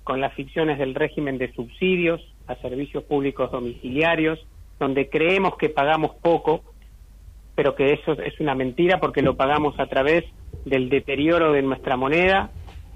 [0.03, 4.39] con las ficciones del régimen de subsidios a servicios públicos domiciliarios,
[4.79, 6.63] donde creemos que pagamos poco,
[7.55, 10.23] pero que eso es una mentira porque lo pagamos a través
[10.65, 12.51] del deterioro de nuestra moneda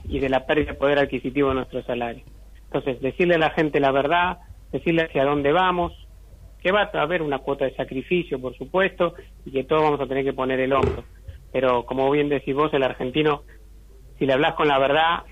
[0.08, 2.24] y de la pérdida de poder adquisitivo de nuestro salario.
[2.66, 4.40] Entonces, decirle a la gente la verdad,
[4.72, 5.94] decirle hacia dónde vamos,
[6.62, 9.14] que va a haber una cuota de sacrificio, por supuesto,
[9.46, 11.04] y que todos vamos a tener que poner el hombro.
[11.52, 13.44] Pero como bien decís vos, el argentino,
[14.18, 15.24] si le hablas con la verdad,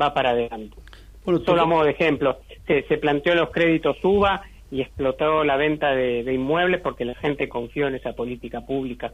[0.00, 0.76] va para adelante.
[1.24, 4.42] Solo a modo de ejemplo, se, se planteó los créditos UBA
[4.72, 9.12] y explotó la venta de, inmuebles porque la gente confió en esa política pública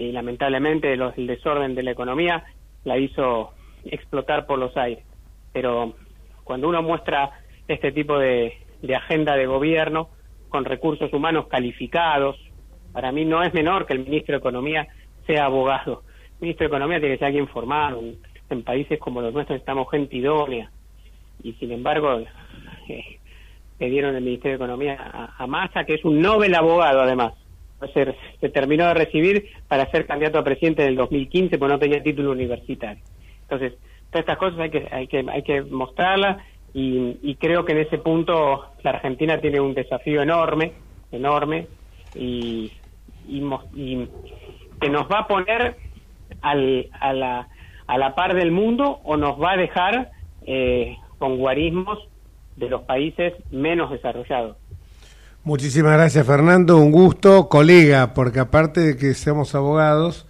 [0.00, 2.42] y lamentablemente el desorden de la economía
[2.84, 3.50] la hizo
[3.84, 5.04] explotar por los aires.
[5.52, 5.94] Pero
[6.42, 7.30] cuando uno muestra
[7.68, 8.54] este tipo de,
[8.96, 10.08] agenda de gobierno
[10.48, 12.36] con recursos humanos calificados,
[12.92, 14.88] para mí no es menor que el ministro de Economía
[15.26, 16.02] sea abogado.
[16.36, 18.00] El ministro de Economía tiene que ser alguien formado.
[18.48, 20.70] En, países como los nuestros estamos gente idónea.
[21.42, 22.20] Y sin embargo,
[22.88, 23.18] eh,
[23.78, 27.34] que dieron el Ministerio de Economía a, Massa, que es un Nobel abogado además.
[27.94, 32.02] Se, terminó de recibir para ser candidato a presidente en el 2015 porque no tenía
[32.02, 33.02] título universitario.
[33.42, 33.74] Entonces,
[34.10, 37.98] todas estas cosas hay que, hay que, hay que mostrarlas y, creo que en ese
[37.98, 40.72] punto la Argentina tiene un desafío enorme,
[41.10, 41.66] enorme,
[42.14, 42.70] y,
[43.26, 44.08] y,
[44.80, 45.76] que nos va a poner
[46.42, 47.48] al, a, la,
[47.86, 50.10] a la par del mundo o nos va a dejar
[50.46, 51.98] eh, con guarismos
[52.56, 54.56] de los países menos desarrollados.
[55.42, 60.26] Muchísimas gracias Fernando, un gusto, colega, porque aparte de que seamos abogados,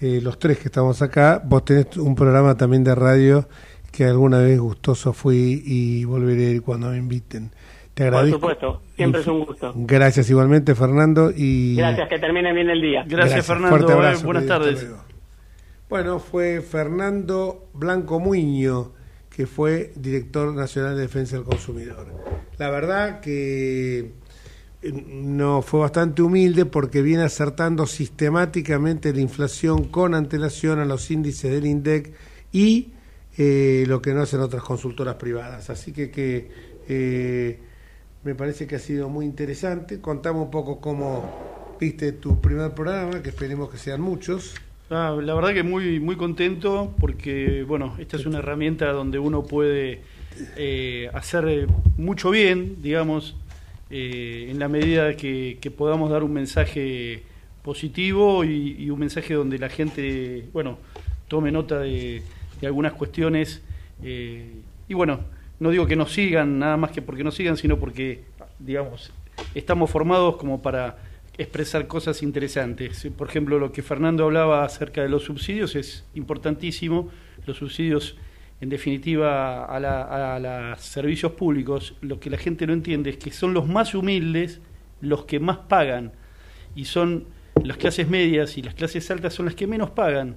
[0.00, 3.48] eh, los tres que estamos acá, vos tenés un programa también de radio
[3.90, 7.50] que alguna vez gustoso fui y volveré cuando me inviten.
[7.92, 8.38] Te agradezco.
[8.38, 9.72] Por supuesto, siempre es un gusto.
[9.74, 11.74] Gracias igualmente Fernando y...
[11.76, 13.04] Gracias, que termine bien el día.
[13.08, 14.86] Gracias, Fernando, abrazo, buenas tardes.
[15.88, 18.92] Bueno, fue Fernando Blanco Muño
[19.36, 22.06] que fue director nacional de defensa del consumidor.
[22.58, 24.12] La verdad que eh,
[24.92, 31.50] no fue bastante humilde porque viene acertando sistemáticamente la inflación con antelación a los índices
[31.50, 32.12] del INDEC
[32.52, 32.92] y
[33.38, 35.68] eh, lo que no hacen otras consultoras privadas.
[35.70, 36.50] Así que,
[36.88, 37.58] eh,
[38.24, 40.00] me parece que ha sido muy interesante.
[40.00, 44.54] Contamos un poco cómo viste tu primer programa, que esperemos que sean muchos.
[44.88, 49.42] Ah, la verdad que muy, muy contento porque, bueno, esta es una herramienta donde uno
[49.42, 50.00] puede
[50.56, 51.66] eh, hacer
[51.96, 53.36] mucho bien, digamos,
[53.90, 57.22] eh, en la medida que, podamos dar un mensaje
[57.62, 60.78] positivo y, un mensaje donde la gente, bueno,
[61.28, 62.22] tome nota de,
[62.62, 63.62] algunas cuestiones.
[64.02, 65.20] Eh, y bueno,
[65.60, 68.24] no digo que nos sigan, nada más que porque nos sigan, sino porque,
[68.58, 69.12] digamos,
[69.54, 70.98] estamos formados como para
[71.38, 73.06] expresar cosas interesantes.
[73.16, 77.10] Por ejemplo, lo que Fernando hablaba acerca de los subsidios es importantísimo.
[77.46, 78.16] Los subsidios,
[78.60, 83.52] en definitiva, a, los servicios públicos, lo que la gente no entiende es que son
[83.52, 84.60] los más humildes
[85.02, 86.12] los que más pagan
[86.74, 87.26] y son
[87.62, 90.36] las clases medias y las clases altas son las que menos pagan.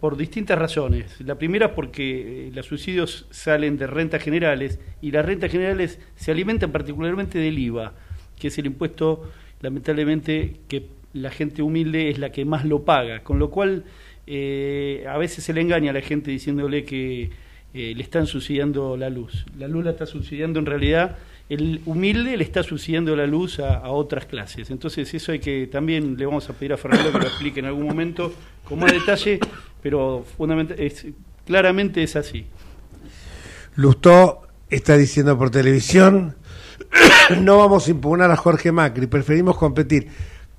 [0.00, 1.18] por distintas razones.
[1.22, 6.30] La primera porque eh, los subsidios salen de rentas generales y las rentas generales se
[6.30, 7.94] alimentan particularmente del IVA,
[8.38, 13.22] que es el impuesto, lamentablemente, que la gente humilde es la que más lo paga,
[13.22, 13.84] con lo cual
[14.26, 17.30] eh, a veces se le engaña a la gente diciéndole que
[17.76, 19.44] eh, le están subsidiando la luz.
[19.58, 21.16] La luz la está subsidiando en realidad
[21.48, 24.70] el humilde le está subsidiando la luz a, otras clases.
[24.70, 27.66] Entonces eso hay que también le vamos a pedir a Fernando que lo explique en
[27.66, 28.32] algún momento
[28.64, 29.38] con más detalle,
[29.82, 30.24] pero
[31.44, 32.46] claramente es así.
[33.76, 36.36] Lustó está diciendo por televisión,
[37.40, 40.08] no vamos a impugnar a Jorge Macri, preferimos competir.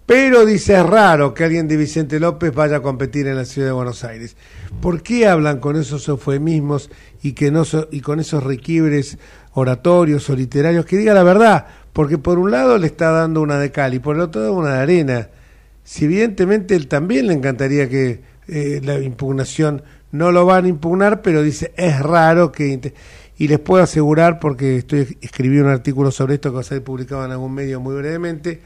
[0.07, 3.67] Pero dice, es raro que alguien de Vicente López vaya a competir en la ciudad
[3.67, 4.37] de Buenos Aires.
[4.81, 6.89] ¿Por qué hablan con esos eufemismos
[7.21, 9.17] y, que no y con esos requibres
[9.51, 10.85] oratorios o literarios?
[10.85, 13.99] Que diga la verdad, porque por un lado le está dando una de cal y
[13.99, 15.27] por el otro una de arena.
[15.83, 19.83] Si evidentemente él también le encantaría que eh, la impugnación
[20.13, 22.93] no lo van a impugnar, pero dice, es raro que...
[23.39, 26.81] Y les puedo asegurar, porque estoy escribí un artículo sobre esto que va a ser
[26.81, 28.61] publicado en algún medio muy brevemente,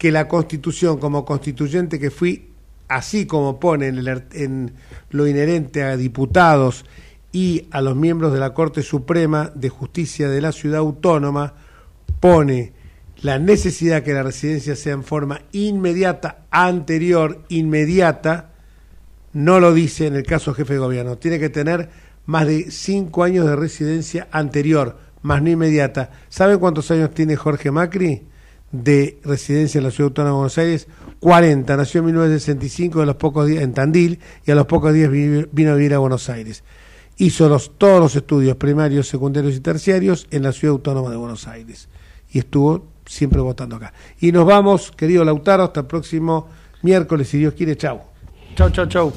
[0.00, 2.48] que la constitución como constituyente que fui,
[2.88, 4.72] así como pone en,
[5.10, 6.86] lo inherente a diputados
[7.32, 11.52] y a los miembros de la Corte Suprema de Justicia de la Ciudad Autónoma,
[12.18, 12.72] pone
[13.20, 18.52] la necesidad que la residencia sea en forma inmediata, anterior, inmediata,
[19.34, 21.18] no lo dice en el caso jefe de gobierno.
[21.18, 21.90] Tiene que tener
[22.24, 26.10] más de cinco años de residencia anterior, más no inmediata.
[26.30, 28.29] ¿Saben cuántos años tiene Jorge Macri?
[28.72, 30.88] De residencia en la Ciudad Autónoma de Buenos Aires,
[31.20, 35.10] 40, nació en 1965 a los pocos días, en Tandil y a los pocos días
[35.10, 36.64] vino a vivir a Buenos Aires.
[37.16, 41.46] Hizo los, todos los estudios primarios, secundarios y terciarios en la Ciudad Autónoma de Buenos
[41.46, 41.88] Aires
[42.32, 43.92] y estuvo siempre votando acá.
[44.20, 46.48] Y nos vamos, querido Lautaro, hasta el próximo
[46.82, 47.76] miércoles, si Dios quiere.
[47.76, 48.00] Chau.
[48.54, 49.12] Chau, chau, chau.